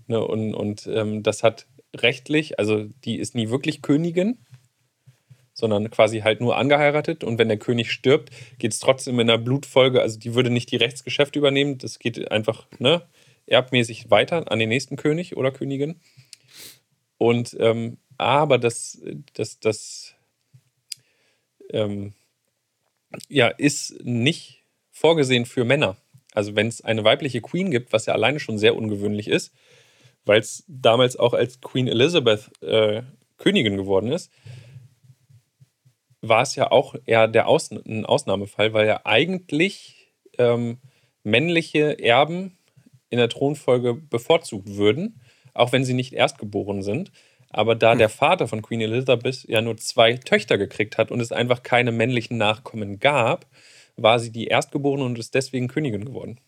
[0.06, 4.38] Ne, und und ähm, das hat rechtlich, also die ist nie wirklich Königin,
[5.54, 7.24] sondern quasi halt nur angeheiratet.
[7.24, 10.02] Und wenn der König stirbt, geht es trotzdem in der Blutfolge.
[10.02, 11.78] Also die würde nicht die Rechtsgeschäfte übernehmen.
[11.78, 13.02] Das geht einfach ne,
[13.46, 16.00] erbmäßig weiter an den nächsten König oder Königin.
[17.16, 19.00] Und ähm, aber das,
[19.32, 20.14] das, das
[21.70, 22.12] ähm,
[23.28, 25.96] ja, ist nicht vorgesehen für Männer.
[26.32, 29.52] Also wenn es eine weibliche Queen gibt, was ja alleine schon sehr ungewöhnlich ist,
[30.24, 33.02] weil es damals auch als Queen Elizabeth äh,
[33.38, 34.32] Königin geworden ist,
[36.28, 40.08] war es ja auch eher der Aus ein Ausnahmefall, weil ja eigentlich
[40.38, 40.78] ähm,
[41.22, 42.58] männliche Erben
[43.10, 45.20] in der Thronfolge bevorzugt würden,
[45.52, 47.12] auch wenn sie nicht erstgeboren sind.
[47.50, 51.30] Aber da der Vater von Queen Elizabeth ja nur zwei Töchter gekriegt hat und es
[51.30, 53.46] einfach keine männlichen Nachkommen gab,
[53.96, 56.40] war sie die Erstgeborene und ist deswegen Königin geworden.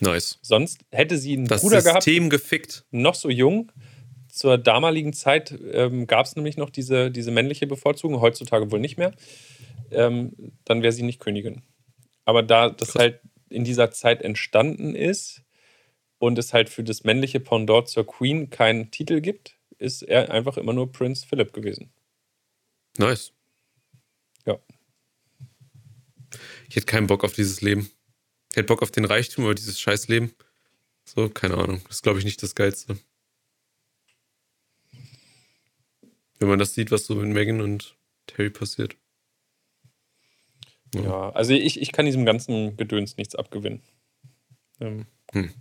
[0.00, 0.38] Nice.
[0.40, 2.84] Sonst hätte sie einen Das Bruder gehabt, System gefickt.
[2.90, 3.70] noch so jung.
[4.32, 8.96] Zur damaligen Zeit ähm, gab es nämlich noch diese, diese männliche Bevorzugung, heutzutage wohl nicht
[8.96, 9.12] mehr.
[9.90, 10.32] Ähm,
[10.64, 11.62] dann wäre sie nicht Königin.
[12.24, 13.00] Aber da das Krass.
[13.00, 15.42] halt in dieser Zeit entstanden ist
[16.18, 20.56] und es halt für das männliche Pendant zur Queen keinen Titel gibt, ist er einfach
[20.56, 21.90] immer nur Prinz Philip gewesen.
[22.98, 23.32] Nice.
[24.46, 24.58] Ja.
[26.68, 27.90] Ich hätte keinen Bock auf dieses Leben.
[28.50, 30.32] Ich hätte Bock auf den Reichtum, aber dieses Scheißleben.
[31.04, 31.80] So, keine Ahnung.
[31.84, 32.98] Das ist, glaube ich, nicht das Geilste.
[36.40, 38.96] Wenn man das sieht, was so mit Megan und Terry passiert.
[40.94, 41.02] Ja.
[41.02, 43.82] Ja, also ich, ich kann diesem ganzen Gedöns nichts abgewinnen.
[44.80, 45.54] Ähm, Hm.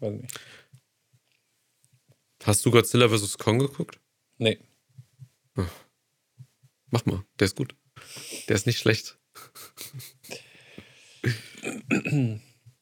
[0.00, 0.40] Weiß nicht.
[2.44, 3.38] Hast du Godzilla vs.
[3.38, 3.98] Kong geguckt?
[4.36, 4.58] Nee.
[6.90, 7.74] Mach mal, der ist gut.
[8.48, 9.16] Der ist nicht schlecht.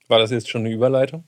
[0.09, 1.25] War das jetzt schon eine Überleitung?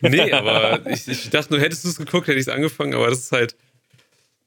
[0.00, 3.08] Nee, aber ich, ich dachte nur, hättest du es geguckt, hätte ich es angefangen, aber
[3.10, 3.56] das ist halt.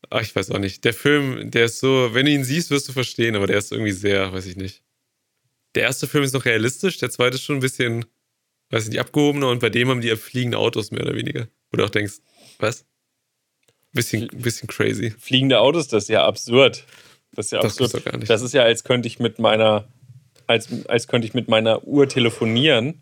[0.09, 0.83] Ach, ich weiß auch nicht.
[0.85, 3.71] Der Film, der ist so, wenn du ihn siehst, wirst du verstehen, aber der ist
[3.71, 4.81] irgendwie sehr, weiß ich nicht.
[5.75, 8.05] Der erste Film ist noch realistisch, der zweite ist schon ein bisschen,
[8.69, 11.47] weiß ich nicht, abgehobener und bei dem haben die ja fliegende Autos mehr oder weniger.
[11.71, 12.15] Wo du auch denkst,
[12.59, 12.85] was?
[13.91, 15.11] Bisschen, bisschen crazy.
[15.19, 16.85] Fliegende Autos, das ist ja absurd.
[17.31, 17.93] Das ist ja Das absurd.
[18.05, 18.29] doch gar nicht.
[18.29, 19.87] Das ist ja, als könnte ich mit meiner,
[20.45, 23.01] als, als könnte ich mit meiner Uhr telefonieren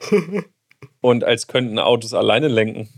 [1.00, 2.88] und als könnten Autos alleine lenken.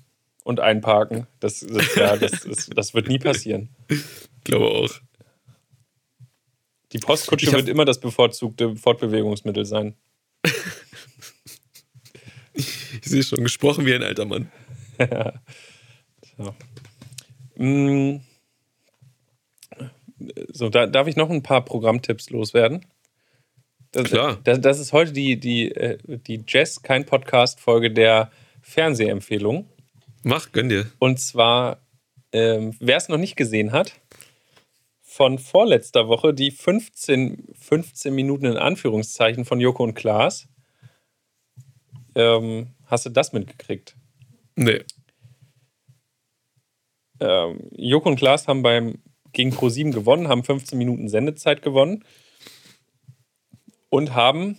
[0.45, 1.27] Und einparken.
[1.41, 3.71] Das, das, ja, das, ist, das wird nie passieren.
[3.89, 4.05] Ich
[4.45, 4.91] glaube auch.
[6.93, 9.97] Die Postkutsche wird immer das bevorzugte Fortbewegungsmittel sein.
[12.53, 12.69] ich
[13.03, 14.53] sehe schon, gesprochen wie ein alter Mann.
[16.39, 16.55] so.
[17.57, 18.21] Mm.
[20.53, 22.87] so, da darf ich noch ein paar Programmtipps loswerden.
[23.91, 24.39] Das, Klar.
[24.45, 28.31] Das, das, ist heute die, die, äh, die Jazz, kein Podcast-Folge der
[28.61, 29.69] Fernsehempfehlung.
[30.25, 30.91] Mach, gönn dir.
[30.99, 31.87] Und zwar,
[32.33, 34.01] ähm, wer es noch nicht gesehen hat,
[35.03, 40.49] von vorletzter Woche die 15, 15 Minuten in Anführungszeichen von Joko und Klaas.
[42.15, 43.97] Ähm, hast du das mitgekriegt?
[44.57, 44.83] Nee.
[47.21, 49.03] Ähm, Joko und Klaas haben beim
[49.33, 52.03] gegen Pro7 gewonnen, haben 15 Minuten Sendezeit gewonnen
[53.91, 54.57] und haben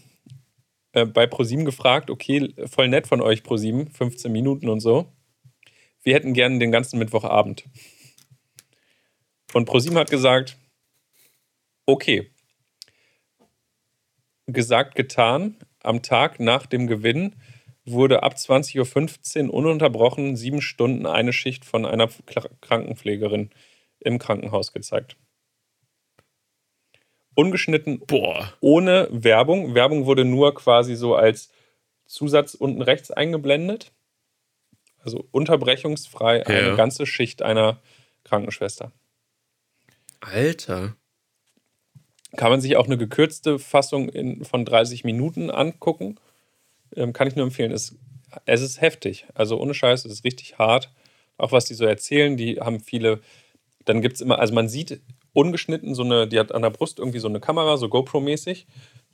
[0.92, 5.12] äh, bei Pro7 gefragt, okay, voll nett von euch Pro7, 15 Minuten und so.
[6.06, 7.66] Wir hätten gerne den ganzen Mittwochabend.
[9.54, 10.56] Und ProSieben hat gesagt,
[11.88, 12.30] okay.
[14.46, 15.58] Gesagt, getan.
[15.82, 17.36] Am Tag nach dem Gewinn
[17.86, 22.10] wurde ab 20.15 Uhr ununterbrochen sieben Stunden eine Schicht von einer
[22.62, 23.50] Krankenpflegerin
[24.00, 25.18] im Krankenhaus gezeigt.
[27.34, 28.54] Ungeschnitten, Boah.
[28.62, 29.74] ohne Werbung.
[29.74, 31.52] Werbung wurde nur quasi so als
[32.06, 33.92] Zusatz unten rechts eingeblendet.
[35.06, 36.44] Also unterbrechungsfrei ja.
[36.46, 37.80] eine ganze Schicht einer
[38.24, 38.92] Krankenschwester.
[40.20, 40.96] Alter.
[42.36, 46.16] Kann man sich auch eine gekürzte Fassung in, von 30 Minuten angucken.
[46.96, 47.72] Ähm, kann ich nur empfehlen.
[47.72, 47.96] Es,
[48.46, 49.26] es ist heftig.
[49.34, 50.92] Also ohne Scheiß, es ist richtig hart.
[51.38, 53.22] Auch was die so erzählen, die haben viele.
[53.86, 55.02] Dann gibt es immer, also man sieht
[55.34, 58.66] ungeschnitten so eine, die hat an der Brust irgendwie so eine Kamera, so GoPro-mäßig.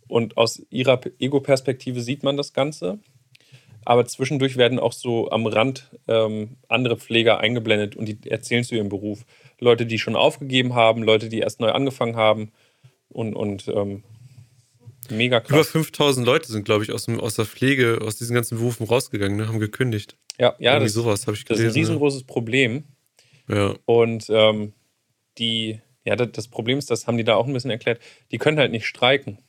[0.08, 3.00] Und aus ihrer Ego-Perspektive sieht man das Ganze.
[3.84, 8.76] Aber zwischendurch werden auch so am Rand ähm, andere Pfleger eingeblendet und die erzählen zu
[8.76, 9.26] ihrem Beruf.
[9.60, 12.52] Leute, die schon aufgegeben haben, Leute, die erst neu angefangen haben
[13.10, 14.04] und, und ähm,
[15.10, 15.52] mega krass.
[15.52, 18.86] Über 5000 Leute sind, glaube ich, aus, dem, aus der Pflege, aus diesen ganzen Berufen
[18.86, 19.48] rausgegangen, ne?
[19.48, 20.18] haben gekündigt.
[20.40, 21.66] Ja, ja das, sowas habe ich gelesen.
[21.66, 22.28] Das ist ein riesengroßes ja.
[22.28, 22.84] Problem.
[23.48, 23.76] Ja.
[23.86, 24.74] Und ähm,
[25.38, 28.00] die, ja, das, das, Problem ist, das haben die da auch ein bisschen erklärt,
[28.32, 29.40] die können halt nicht streiken.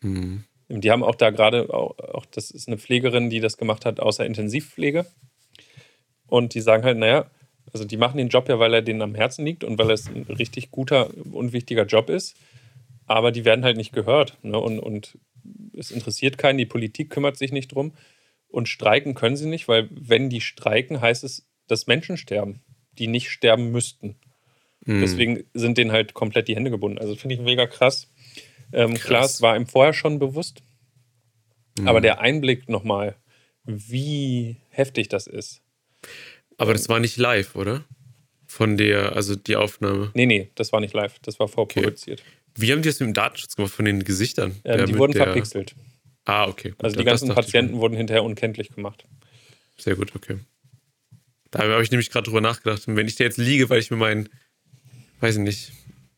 [0.00, 0.44] Mhm.
[0.68, 4.00] Die haben auch da gerade, auch, auch, das ist eine Pflegerin, die das gemacht hat,
[4.00, 5.06] außer Intensivpflege.
[6.26, 7.30] Und die sagen halt, naja,
[7.72, 10.08] also die machen den Job ja, weil er denen am Herzen liegt und weil es
[10.08, 12.36] ein richtig guter und wichtiger Job ist.
[13.06, 14.36] Aber die werden halt nicht gehört.
[14.42, 14.58] Ne?
[14.58, 15.18] Und, und
[15.76, 17.92] es interessiert keinen, die Politik kümmert sich nicht drum.
[18.48, 22.60] Und streiken können sie nicht, weil wenn die streiken, heißt es, dass Menschen sterben,
[22.92, 24.16] die nicht sterben müssten.
[24.84, 25.00] Mhm.
[25.00, 26.98] Deswegen sind denen halt komplett die Hände gebunden.
[26.98, 28.10] Also finde ich mega krass.
[28.72, 30.62] Ähm, klar, es war ihm vorher schon bewusst.
[31.78, 31.88] Mhm.
[31.88, 33.16] Aber der Einblick nochmal,
[33.64, 35.62] wie heftig das ist.
[36.58, 37.84] Aber das war nicht live, oder?
[38.46, 40.10] Von der, also die Aufnahme.
[40.14, 41.18] Nee, nee, das war nicht live.
[41.20, 42.20] Das war vorproduziert.
[42.20, 42.30] Okay.
[42.58, 44.56] Wie haben die das mit dem Datenschutz gemacht, von den Gesichtern?
[44.64, 45.24] Ähm, die wurden der...
[45.24, 45.74] verpixelt.
[46.24, 46.70] Ah, okay.
[46.70, 46.84] Gut.
[46.84, 49.04] Also die ganzen Patienten wurden hinterher unkenntlich gemacht.
[49.76, 50.38] Sehr gut, okay.
[51.50, 52.82] Da habe ich nämlich gerade drüber nachgedacht.
[52.86, 54.28] wenn ich da jetzt liege, weil ich mir meinen,
[55.20, 55.72] weiß ich nicht,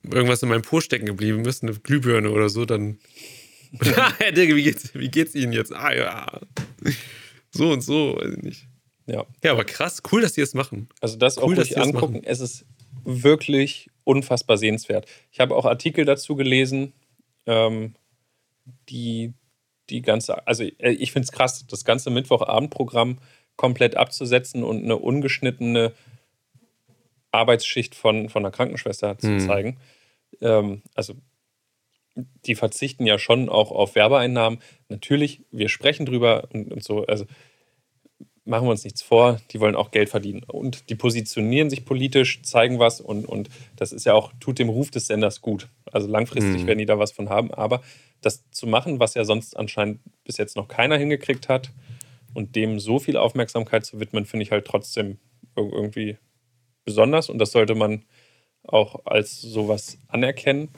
[0.04, 2.98] irgendwas in meinem Po stecken geblieben ist, eine Glühbirne oder so, dann.
[4.18, 5.72] Herr Digga, wie geht's, wie geht's Ihnen jetzt?
[5.72, 6.40] Ah ja.
[7.50, 8.68] So und so, weiß ich nicht.
[9.06, 9.26] Ja.
[9.42, 10.88] Ja, aber krass, cool, dass die es machen.
[11.00, 12.22] Also das cool, auch ruhig angucken.
[12.24, 12.64] Es ist
[13.04, 15.06] wirklich unfassbar sehenswert.
[15.32, 16.92] Ich habe auch Artikel dazu gelesen,
[17.46, 17.94] ähm,
[18.88, 19.32] die
[19.90, 23.18] die ganze, also äh, ich finde es krass, das ganze Mittwochabendprogramm
[23.56, 25.92] komplett abzusetzen und eine ungeschnittene
[27.32, 29.40] Arbeitsschicht von, von einer Krankenschwester zu mhm.
[29.40, 29.76] zeigen.
[30.40, 31.14] Ähm, also
[32.46, 34.60] die verzichten ja schon auch auf Werbeeinnahmen.
[34.88, 37.06] Natürlich, wir sprechen drüber und, und, so.
[37.06, 37.26] Also
[38.44, 40.42] machen wir uns nichts vor, die wollen auch Geld verdienen.
[40.44, 44.68] Und die positionieren sich politisch, zeigen was und, und das ist ja auch, tut dem
[44.68, 45.68] Ruf des Senders gut.
[45.92, 46.66] Also langfristig mhm.
[46.66, 47.52] werden die da was von haben.
[47.52, 47.82] Aber
[48.20, 51.70] das zu machen, was ja sonst anscheinend bis jetzt noch keiner hingekriegt hat
[52.34, 55.18] und dem so viel Aufmerksamkeit zu widmen, finde ich halt trotzdem
[55.56, 56.16] irgendwie
[56.88, 58.04] besonders und das sollte man
[58.62, 60.70] auch als sowas anerkennen.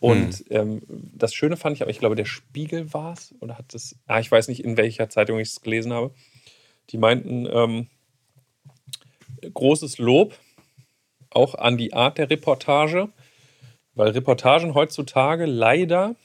[0.00, 0.56] Und mhm.
[0.56, 3.96] ähm, das Schöne fand ich, aber ich glaube, der Spiegel war es, oder hat das,
[4.06, 6.14] ah, ich weiß nicht, in welcher Zeitung ich es gelesen habe.
[6.90, 7.88] Die meinten, ähm,
[9.52, 10.34] großes Lob
[11.30, 13.10] auch an die Art der Reportage,
[13.94, 16.16] weil Reportagen heutzutage leider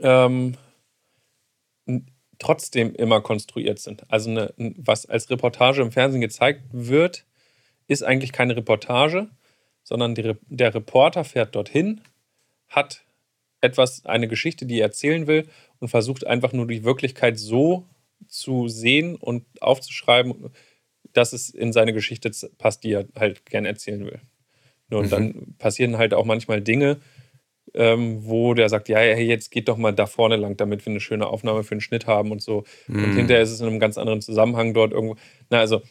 [0.00, 0.56] ähm,
[2.38, 4.10] trotzdem immer konstruiert sind.
[4.10, 7.25] Also eine, was als Reportage im Fernsehen gezeigt wird,
[7.88, 9.28] ist eigentlich keine Reportage,
[9.82, 12.00] sondern die, der Reporter fährt dorthin,
[12.68, 13.04] hat
[13.60, 15.46] etwas, eine Geschichte, die er erzählen will
[15.78, 17.86] und versucht einfach nur die Wirklichkeit so
[18.28, 20.50] zu sehen und aufzuschreiben,
[21.12, 24.20] dass es in seine Geschichte passt, die er halt gern erzählen will.
[24.90, 25.10] Und mhm.
[25.10, 26.98] dann passieren halt auch manchmal Dinge,
[27.74, 30.90] ähm, wo der sagt, ja, hey, jetzt geht doch mal da vorne lang, damit wir
[30.90, 32.64] eine schöne Aufnahme für einen Schnitt haben und so.
[32.86, 33.04] Mhm.
[33.04, 35.16] Und hinterher ist es in einem ganz anderen Zusammenhang dort irgendwo.
[35.50, 35.82] Na, also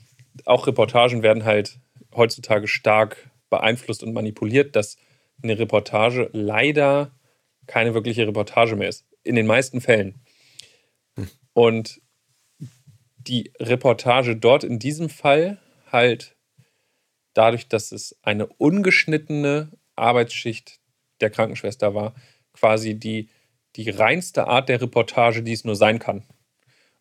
[0.45, 1.79] auch Reportagen werden halt
[2.15, 4.97] heutzutage stark beeinflusst und manipuliert, dass
[5.43, 7.11] eine Reportage leider
[7.67, 9.05] keine wirkliche Reportage mehr ist.
[9.23, 10.21] In den meisten Fällen.
[11.15, 11.29] Hm.
[11.53, 12.01] Und
[13.17, 15.59] die Reportage dort in diesem Fall
[15.91, 16.35] halt
[17.33, 20.79] dadurch, dass es eine ungeschnittene Arbeitsschicht
[21.21, 22.15] der Krankenschwester war,
[22.53, 23.29] quasi die,
[23.75, 26.23] die reinste Art der Reportage, die es nur sein kann.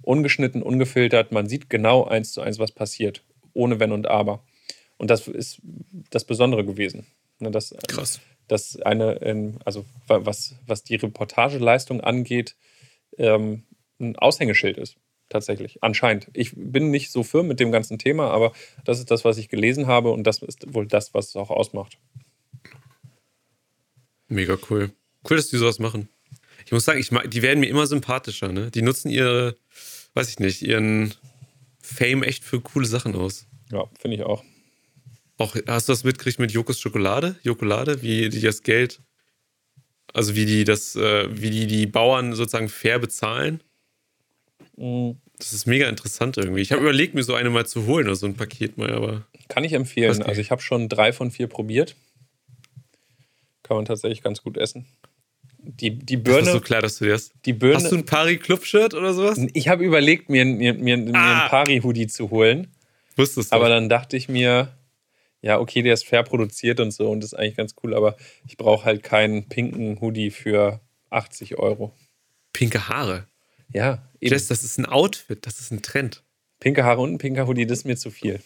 [0.03, 4.45] Ungeschnitten, ungefiltert, man sieht genau eins zu eins, was passiert, ohne Wenn und Aber.
[5.05, 5.61] Und das ist
[6.09, 7.05] das Besondere gewesen.
[7.39, 8.21] Ne, das, Krass.
[8.49, 12.57] Das eine, also was, was die Reportageleistung angeht,
[13.19, 13.65] ähm,
[14.01, 14.97] ein Aushängeschild ist
[15.29, 15.83] tatsächlich.
[15.83, 16.31] Anscheinend.
[16.33, 18.55] Ich bin nicht so firm mit dem ganzen Thema, aber
[18.87, 21.51] das ist das, was ich gelesen habe und das ist wohl das, was es auch
[21.51, 21.99] ausmacht.
[24.29, 24.91] Mega cool.
[25.29, 26.09] Cool, dass die sowas machen.
[26.65, 28.71] Ich muss sagen, ich mag, die werden mir immer sympathischer, ne?
[28.71, 29.59] Die nutzen ihre,
[30.15, 31.13] weiß ich nicht, ihren
[31.83, 33.47] Fame echt für coole Sachen aus.
[33.71, 34.43] Ja, finde ich auch.
[35.39, 37.37] Auch, hast du das mitgekriegt mit Jokos Schokolade?
[37.43, 39.01] Jokolade, wie die das Geld,
[40.13, 43.63] also wie die das, äh, wie die die Bauern sozusagen fair bezahlen?
[44.77, 45.17] Mhm.
[45.39, 46.61] Das ist mega interessant irgendwie.
[46.61, 49.27] Ich habe überlegt, mir so eine mal zu holen oder so ein Paket mal, aber.
[49.49, 50.23] Kann ich empfehlen.
[50.23, 51.97] Also ich habe schon drei von vier probiert.
[53.65, 54.87] Kann man tatsächlich ganz gut essen.
[55.59, 56.41] Die, die Birne.
[56.41, 57.33] Das ist so klar, dass du das.
[57.45, 59.41] Die Birne, Hast du ein Pari-Club-Shirt oder sowas?
[59.55, 61.41] Ich habe überlegt, mir, mir, mir, mir ah.
[61.41, 62.69] einen Pari-Hoodie zu holen.
[63.17, 63.57] Wusstest du.
[63.57, 64.73] Aber dann dachte ich mir,
[65.45, 68.17] ja, okay, der ist fair produziert und so und das ist eigentlich ganz cool, aber
[68.47, 70.81] ich brauche halt keinen pinken Hoodie für
[71.11, 71.95] 80 Euro.
[72.55, 73.27] Pinke Haare?
[73.71, 74.33] Ja, eben.
[74.33, 76.23] Jess, das ist ein Outfit, das ist ein Trend.
[76.61, 78.41] Pinke Haare und ein pinker Hoodie, das ist mir zu viel.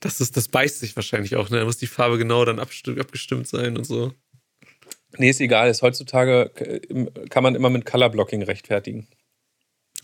[0.00, 1.60] Das, ist, das beißt sich wahrscheinlich auch, ne?
[1.60, 4.12] Da muss die Farbe genau dann abgestimmt sein und so.
[5.18, 5.70] Nee, ist egal.
[5.70, 6.50] Ist heutzutage
[7.30, 9.06] kann man immer mit Colorblocking rechtfertigen.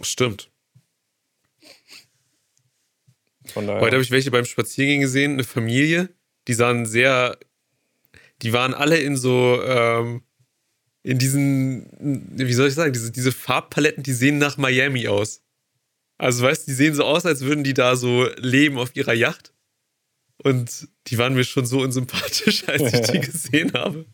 [0.00, 0.48] Stimmt.
[3.66, 6.10] Heute habe ich welche beim Spaziergehen gesehen, eine Familie,
[6.46, 7.38] die sahen sehr,
[8.42, 10.22] die waren alle in so, ähm,
[11.02, 11.88] in diesen,
[12.30, 15.42] wie soll ich sagen, diese, diese Farbpaletten, die sehen nach Miami aus.
[16.18, 19.14] Also weißt du, die sehen so aus, als würden die da so leben auf ihrer
[19.14, 19.52] Yacht.
[20.42, 24.06] Und die waren mir schon so unsympathisch, als ich die gesehen habe.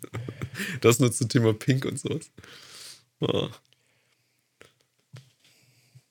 [0.80, 2.30] Das nur zum Thema Pink und sowas.
[3.20, 3.49] Oh.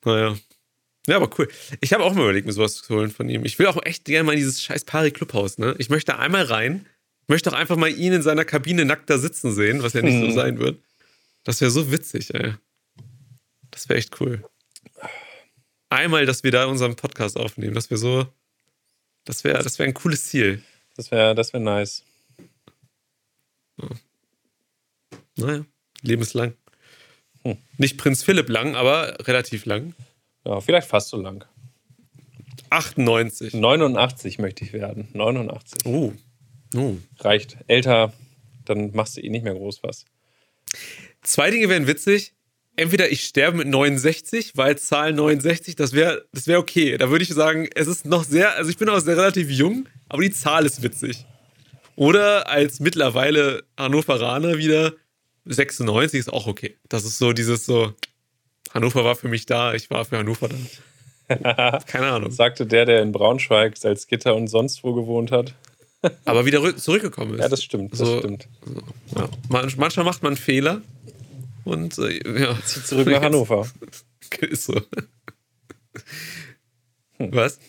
[0.05, 0.35] Naja.
[1.07, 1.49] Ja, aber cool.
[1.81, 3.43] Ich habe auch mal überlegt, mir sowas zu holen von ihm.
[3.45, 5.75] Ich will auch echt gerne mal in dieses scheiß Pari-Clubhaus, ne?
[5.77, 6.85] Ich möchte einmal rein,
[7.27, 10.15] möchte auch einfach mal ihn in seiner Kabine nackt da sitzen sehen, was ja nicht
[10.15, 10.29] mhm.
[10.29, 10.79] so sein wird.
[11.43, 12.53] Das wäre so witzig, ey.
[13.71, 14.43] Das wäre echt cool.
[15.89, 18.27] Einmal, dass wir da unseren Podcast aufnehmen, dass wir so.
[19.25, 20.63] Das wäre das wär ein cooles Ziel.
[20.95, 22.03] Das wäre das wär nice.
[23.77, 23.89] Ja.
[25.35, 25.65] Naja,
[26.01, 26.53] lebenslang.
[27.43, 27.57] Hm.
[27.77, 29.93] Nicht Prinz Philipp lang, aber relativ lang.
[30.45, 31.45] Ja, vielleicht fast so lang.
[32.69, 33.53] 98.
[33.53, 35.07] 89 möchte ich werden.
[35.13, 35.85] 89.
[35.85, 36.13] Oh.
[36.75, 36.95] oh.
[37.19, 37.57] Reicht.
[37.67, 38.13] Älter,
[38.65, 40.05] dann machst du eh nicht mehr groß was.
[41.21, 42.33] Zwei Dinge wären witzig.
[42.75, 46.97] Entweder ich sterbe mit 69, weil Zahl 69, das wäre das wär okay.
[46.97, 49.87] Da würde ich sagen, es ist noch sehr, also ich bin auch sehr relativ jung,
[50.09, 51.25] aber die Zahl ist witzig.
[51.95, 54.93] Oder als mittlerweile Hannoveraner wieder
[55.45, 56.75] 96 ist auch okay.
[56.89, 57.93] Das ist so dieses so,
[58.73, 61.79] Hannover war für mich da, ich war für Hannover da.
[61.87, 62.31] Keine Ahnung.
[62.31, 65.53] Sagte der, der in Braunschweig, Salzgitter und sonst wo gewohnt hat.
[66.25, 67.41] Aber wieder zurückgekommen ist.
[67.41, 67.93] Ja, das stimmt.
[67.93, 68.47] Das so, stimmt.
[69.07, 69.29] So, ja.
[69.77, 70.81] manchmal macht man Fehler
[71.63, 72.57] und äh, ja.
[72.65, 73.67] Zieht zurück nach Hannover.
[74.41, 74.81] ist so.
[77.17, 77.29] Hm.
[77.31, 77.59] Was?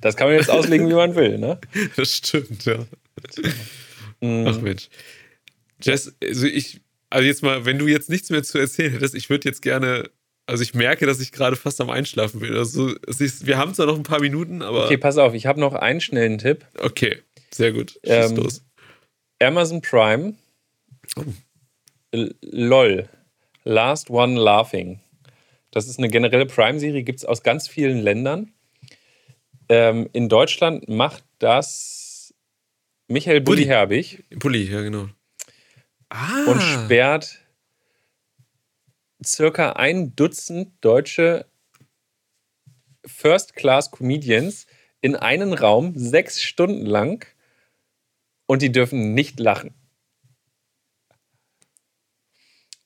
[0.00, 1.58] das kann man jetzt auslegen, wie man will, ne?
[1.96, 2.84] Das stimmt, ja.
[4.20, 4.46] Mhm.
[4.46, 4.88] Ach Mensch.
[5.80, 6.81] Jess, also ich
[7.12, 10.10] also jetzt mal, wenn du jetzt nichts mehr zu erzählen hättest, ich würde jetzt gerne,
[10.46, 12.54] also ich merke, dass ich gerade fast am Einschlafen bin.
[12.54, 14.86] Also ist, wir haben zwar noch ein paar Minuten, aber.
[14.86, 16.66] Okay, pass auf, ich habe noch einen schnellen Tipp.
[16.78, 17.18] Okay,
[17.52, 17.92] sehr gut.
[18.04, 18.64] Schieß ähm, los.
[19.40, 20.34] Amazon Prime.
[21.16, 21.24] Oh.
[22.40, 23.08] LOL.
[23.64, 25.00] Last One Laughing.
[25.70, 28.52] Das ist eine generelle Prime-Serie, gibt es aus ganz vielen Ländern.
[29.68, 32.34] Ähm, in Deutschland macht das
[33.08, 34.24] Michael Bulli Herbig.
[34.30, 35.08] Bulli, ja, genau
[36.12, 36.44] ah.
[36.46, 37.40] und sperrt
[39.24, 41.46] circa ein Dutzend deutsche
[43.04, 44.66] First-Class-Comedians
[45.00, 47.26] in einen Raum sechs Stunden lang
[48.46, 49.74] und die dürfen nicht lachen.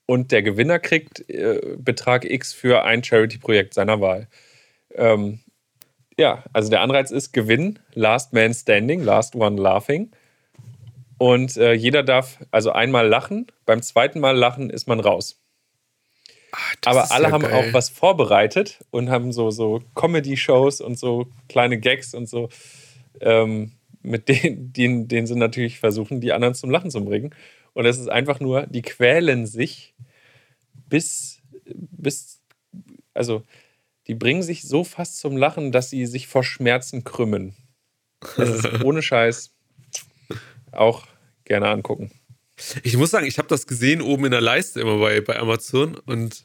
[0.06, 4.28] und der Gewinner kriegt äh, Betrag X für ein Charity-Projekt seiner Wahl.
[4.94, 5.40] Ähm,
[6.16, 10.12] ja, also der Anreiz ist Gewinn, Last Man Standing, Last One Laughing.
[11.18, 15.40] Und äh, jeder darf also einmal lachen, beim zweiten Mal lachen ist man raus.
[16.52, 17.52] Ach, Aber alle ja haben geil.
[17.52, 22.48] auch was vorbereitet und haben so, so Comedy-Shows und so kleine Gags und so,
[23.20, 27.34] ähm, mit denen, denen, denen sie natürlich versuchen, die anderen zum Lachen zu bringen.
[27.72, 29.94] Und es ist einfach nur, die quälen sich
[30.88, 32.40] bis, bis,
[33.12, 33.42] also
[34.06, 37.54] die bringen sich so fast zum Lachen, dass sie sich vor Schmerzen krümmen.
[38.36, 39.55] Das ist ohne Scheiß
[40.78, 41.06] auch
[41.44, 42.10] gerne angucken.
[42.82, 45.96] Ich muss sagen, ich habe das gesehen oben in der Leiste immer bei, bei Amazon
[46.06, 46.44] und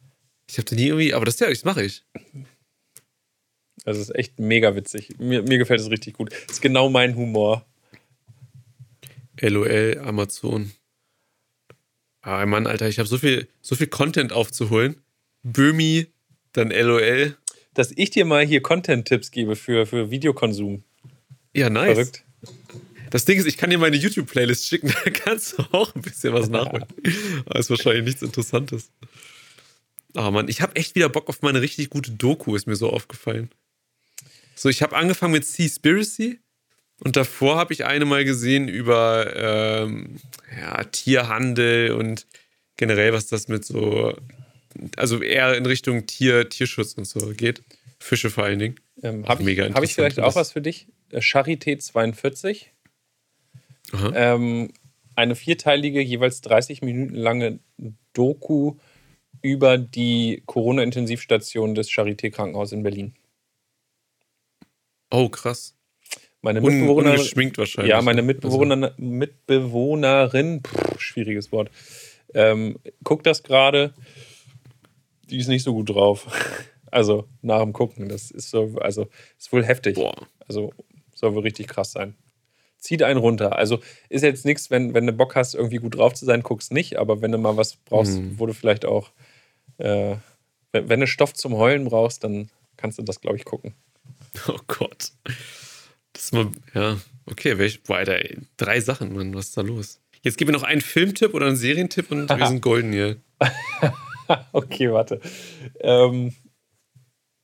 [0.50, 2.04] ich habe da nie irgendwie, aber das, ja, das mache ich.
[3.86, 5.18] Das ist echt mega witzig.
[5.18, 6.32] Mir, mir gefällt es richtig gut.
[6.32, 7.66] Das ist genau mein Humor.
[9.40, 10.72] LOL, Amazon.
[12.22, 15.02] Ah, Mann, Alter, ich habe so viel, so viel Content aufzuholen.
[15.44, 16.08] Böhmi,
[16.54, 17.38] dann LOL.
[17.74, 20.84] Dass ich dir mal hier Content-Tipps gebe für, für Videokonsum.
[21.54, 21.94] Ja, nice.
[21.94, 22.26] Verrückt.
[23.12, 26.34] Das Ding ist, ich kann dir meine YouTube-Playlist schicken, da kannst du auch ein bisschen
[26.34, 26.86] was nachholen.
[27.46, 28.90] Aber ist wahrscheinlich nichts Interessantes.
[30.16, 32.76] Aber oh Mann, ich habe echt wieder Bock auf meine richtig gute Doku, ist mir
[32.76, 33.50] so aufgefallen.
[34.56, 36.40] So, ich habe angefangen mit Seaspiracy
[37.00, 40.18] und davor habe ich eine mal gesehen über ähm,
[40.60, 42.28] ja, Tierhandel und
[42.78, 44.16] generell, was das mit so,
[44.98, 47.62] also eher in Richtung Tier, Tierschutz und so geht.
[48.00, 48.80] Fische vor allen Dingen.
[49.04, 50.88] Ähm, habe ich, hab ich vielleicht auch was für dich?
[51.12, 52.72] Äh, Charité 42.
[54.14, 54.72] Ähm,
[55.16, 57.60] eine vierteilige, jeweils 30 Minuten lange
[58.14, 58.76] Doku
[59.42, 63.14] über die Corona-Intensivstation des Charité-Krankenhauses in Berlin.
[65.10, 65.76] Oh, krass.
[66.42, 67.20] Meine Mitbewohnerin.
[67.20, 67.92] Ungeschminkt wahrscheinlich.
[67.92, 68.96] Ja, meine Mitbewohnerin, also.
[68.98, 71.70] Mitbewohnerin pff, schwieriges Wort,
[72.34, 73.94] ähm, guckt das gerade.
[75.30, 76.28] Die ist nicht so gut drauf.
[76.94, 78.10] Also nach dem Gucken.
[78.10, 79.96] Das ist so, also ist wohl heftig.
[79.96, 80.28] Boah.
[80.46, 80.74] Also
[81.16, 82.18] soll wohl richtig krass sein.
[82.82, 83.56] Zieht einen runter.
[83.56, 83.80] Also
[84.10, 86.98] ist jetzt nichts, wenn, wenn du Bock hast, irgendwie gut drauf zu sein, guckst nicht.
[86.98, 88.40] Aber wenn du mal was brauchst, mhm.
[88.40, 89.12] wo du vielleicht auch,
[89.78, 90.16] äh,
[90.72, 93.74] wenn, wenn du Stoff zum Heulen brauchst, dann kannst du das, glaube ich, gucken.
[94.48, 95.12] Oh Gott.
[96.14, 99.62] Das ist mal, ja, okay, welch, boah, Alter, ey, drei Sachen, Mann, was ist da
[99.62, 100.00] los?
[100.22, 103.18] Jetzt gib mir noch einen Filmtipp oder einen Serientipp und wir sind golden hier.
[104.52, 105.20] okay, warte.
[105.80, 106.34] Ähm,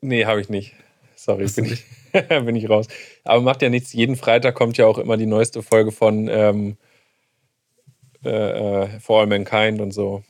[0.01, 0.73] nee, habe ich nicht.
[1.15, 1.83] Sorry, bin ich,
[2.45, 2.87] bin ich raus.
[3.23, 3.93] Aber macht ja nichts.
[3.93, 6.77] Jeden Freitag kommt ja auch immer die neueste Folge von ähm,
[8.23, 10.23] äh, äh, For All Mankind und so.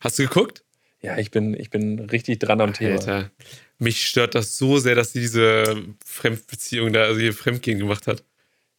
[0.00, 0.64] Hast du geguckt?
[1.00, 2.96] Ja, ich bin, ich bin richtig dran am Thema.
[2.96, 3.30] Alter,
[3.78, 8.24] mich stört das so sehr, dass sie diese Fremdbeziehung da, also ihr Fremdgehen gemacht hat.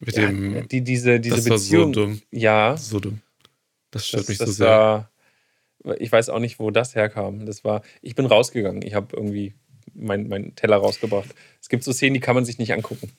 [0.00, 0.68] Mit ja, dem.
[0.68, 1.88] Die, diese diese das Beziehung.
[1.88, 2.22] War so dumm.
[2.30, 2.76] Ja.
[2.76, 3.20] So dumm.
[3.90, 4.68] Das stört das, mich so sehr.
[4.68, 5.10] War,
[5.98, 7.46] ich weiß auch nicht, wo das herkam.
[7.46, 8.82] Das war, ich bin rausgegangen.
[8.82, 9.54] Ich habe irgendwie
[10.00, 11.28] meinen mein Teller rausgebracht.
[11.60, 13.12] Es gibt so Szenen, die kann man sich nicht angucken.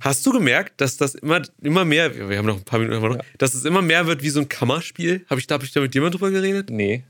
[0.00, 3.16] Hast du gemerkt, dass das immer, immer mehr, wir haben noch ein paar Minuten, noch,
[3.16, 3.22] ja.
[3.38, 5.24] dass es immer mehr wird wie so ein Kammerspiel?
[5.28, 6.70] Habe ich, hab ich da mit jemand drüber geredet?
[6.70, 7.02] Nee.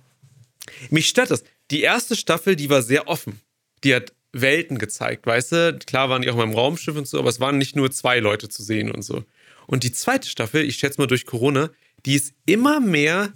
[0.91, 1.45] Mich stört das.
[1.71, 3.41] Die erste Staffel, die war sehr offen
[3.85, 5.79] die hat Welten gezeigt, weißt du?
[5.87, 8.19] Klar waren die auch mal im Raumschiff und so, aber es waren nicht nur zwei
[8.19, 9.23] Leute zu sehen und so.
[9.67, 11.71] Und die zweite Staffel, ich schätze mal durch Corona,
[12.05, 13.35] die ist immer mehr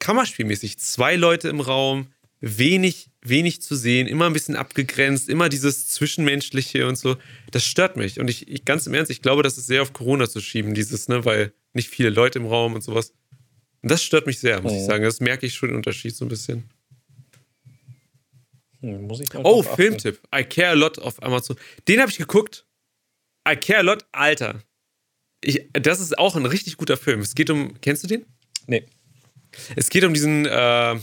[0.00, 0.78] Kammerspielmäßig.
[0.78, 2.08] Zwei Leute im Raum,
[2.40, 7.16] wenig, wenig zu sehen, immer ein bisschen abgegrenzt, immer dieses Zwischenmenschliche und so.
[7.50, 8.18] Das stört mich.
[8.18, 10.74] Und ich, ich ganz im Ernst, ich glaube, das ist sehr auf Corona zu schieben,
[10.74, 13.12] dieses, ne, weil nicht viele Leute im Raum und sowas.
[13.82, 14.76] Und das stört mich sehr, muss oh.
[14.76, 15.04] ich sagen.
[15.04, 16.70] Das merke ich schon den Unterschied so ein bisschen.
[18.80, 20.20] Hm, muss ich oh, Filmtipp.
[20.34, 21.56] I Care a Lot auf Amazon.
[21.88, 22.66] Den habe ich geguckt.
[23.48, 24.62] I Care a Lot, Alter.
[25.42, 27.20] Ich, das ist auch ein richtig guter Film.
[27.20, 27.80] Es geht um.
[27.80, 28.26] Kennst du den?
[28.66, 28.86] Nee.
[29.76, 31.00] Es geht um diesen äh,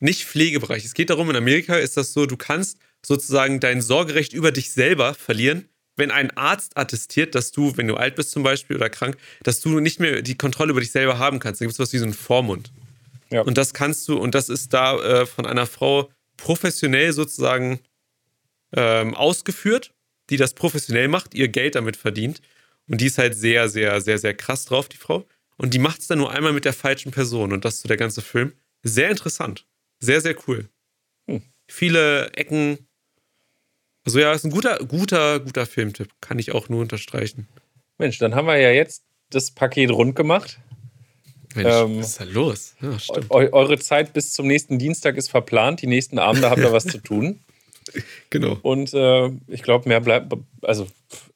[0.00, 0.84] Nicht-Pflegebereich.
[0.84, 4.72] Es geht darum, in Amerika ist das so, du kannst sozusagen dein Sorgerecht über dich
[4.72, 8.88] selber verlieren, wenn ein Arzt attestiert, dass du, wenn du alt bist zum Beispiel oder
[8.88, 11.60] krank, dass du nicht mehr die Kontrolle über dich selber haben kannst.
[11.60, 12.72] Da gibt es was wie so einen Vormund.
[13.30, 13.42] Ja.
[13.42, 17.80] Und das kannst du, und das ist da äh, von einer Frau professionell sozusagen
[18.74, 19.92] ähm, ausgeführt,
[20.30, 22.40] die das professionell macht, ihr Geld damit verdient.
[22.86, 25.26] Und die ist halt sehr, sehr, sehr, sehr krass drauf, die Frau.
[25.56, 27.52] Und die macht es dann nur einmal mit der falschen Person.
[27.52, 28.52] Und das ist so der ganze Film.
[28.82, 29.66] Sehr interessant.
[30.00, 30.68] Sehr, sehr cool.
[31.26, 31.42] Hm.
[31.66, 32.78] Viele Ecken.
[34.04, 36.08] Also ja, ist ein guter, guter, guter Filmtipp.
[36.20, 37.48] Kann ich auch nur unterstreichen.
[37.98, 40.58] Mensch, dann haben wir ja jetzt das Paket rund gemacht.
[41.54, 42.74] Mensch, ähm, was ist da los?
[42.80, 42.96] Ja,
[43.30, 45.82] eu eure Zeit bis zum nächsten Dienstag ist verplant.
[45.82, 47.40] Die nächsten Abende habt ihr was zu tun.
[48.30, 48.58] Genau.
[48.62, 50.32] Und äh, ich glaube, mehr bleibt,
[50.62, 50.86] also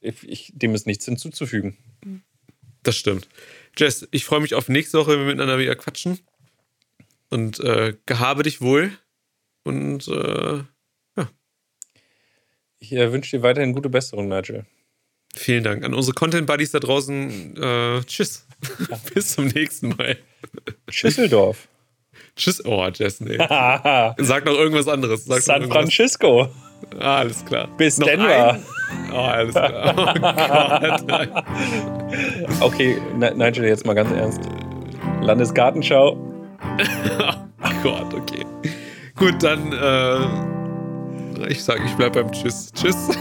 [0.01, 1.77] ich, ich, dem ist nichts hinzuzufügen.
[2.83, 3.29] Das stimmt.
[3.77, 6.19] Jess, ich freue mich auf nächste Woche, wenn wir miteinander wieder quatschen.
[7.33, 8.91] Und äh, gehabe dich wohl.
[9.65, 10.59] Und äh,
[11.17, 11.31] ja.
[12.79, 14.67] Ich äh, wünsche dir weiterhin gute Besserung, Nigel.
[15.35, 15.83] Vielen Dank.
[15.83, 18.47] An unsere Content-Buddies da draußen, äh, tschüss.
[19.15, 20.19] Bis zum nächsten Mal.
[20.91, 21.69] Tschüsseldorf.
[22.37, 22.63] Tschüss.
[22.67, 23.39] Oh, Jess, nee.
[23.39, 25.25] Sag noch irgendwas anderes.
[25.25, 25.79] Sag San irgendwas.
[25.79, 26.51] Francisco.
[26.99, 27.67] Ah, alles klar.
[27.79, 28.61] Bis Noch Denver.
[29.11, 29.95] Oh, alles klar.
[29.97, 30.05] Oh
[31.07, 31.45] Gott.
[32.61, 34.43] Okay, Ni- Nigel, jetzt mal ganz ernst.
[35.23, 36.32] Landesgartenschau.
[37.65, 38.45] Oh Gott, okay.
[39.17, 42.73] Gut, dann, äh, ich sag, ich bleib beim Tschüss.
[42.73, 43.11] Tschüss.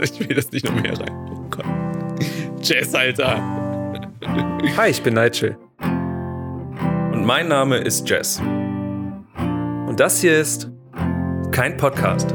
[0.00, 1.10] Ich will das nicht noch mehr rein.
[1.32, 1.64] Oh Gott.
[2.60, 3.42] Tschüss, Alter.
[4.76, 5.56] Hi, ich bin Nigel.
[5.80, 8.40] Und mein Name ist Jess.
[8.40, 10.70] Und das hier ist
[11.50, 12.34] kein Podcast.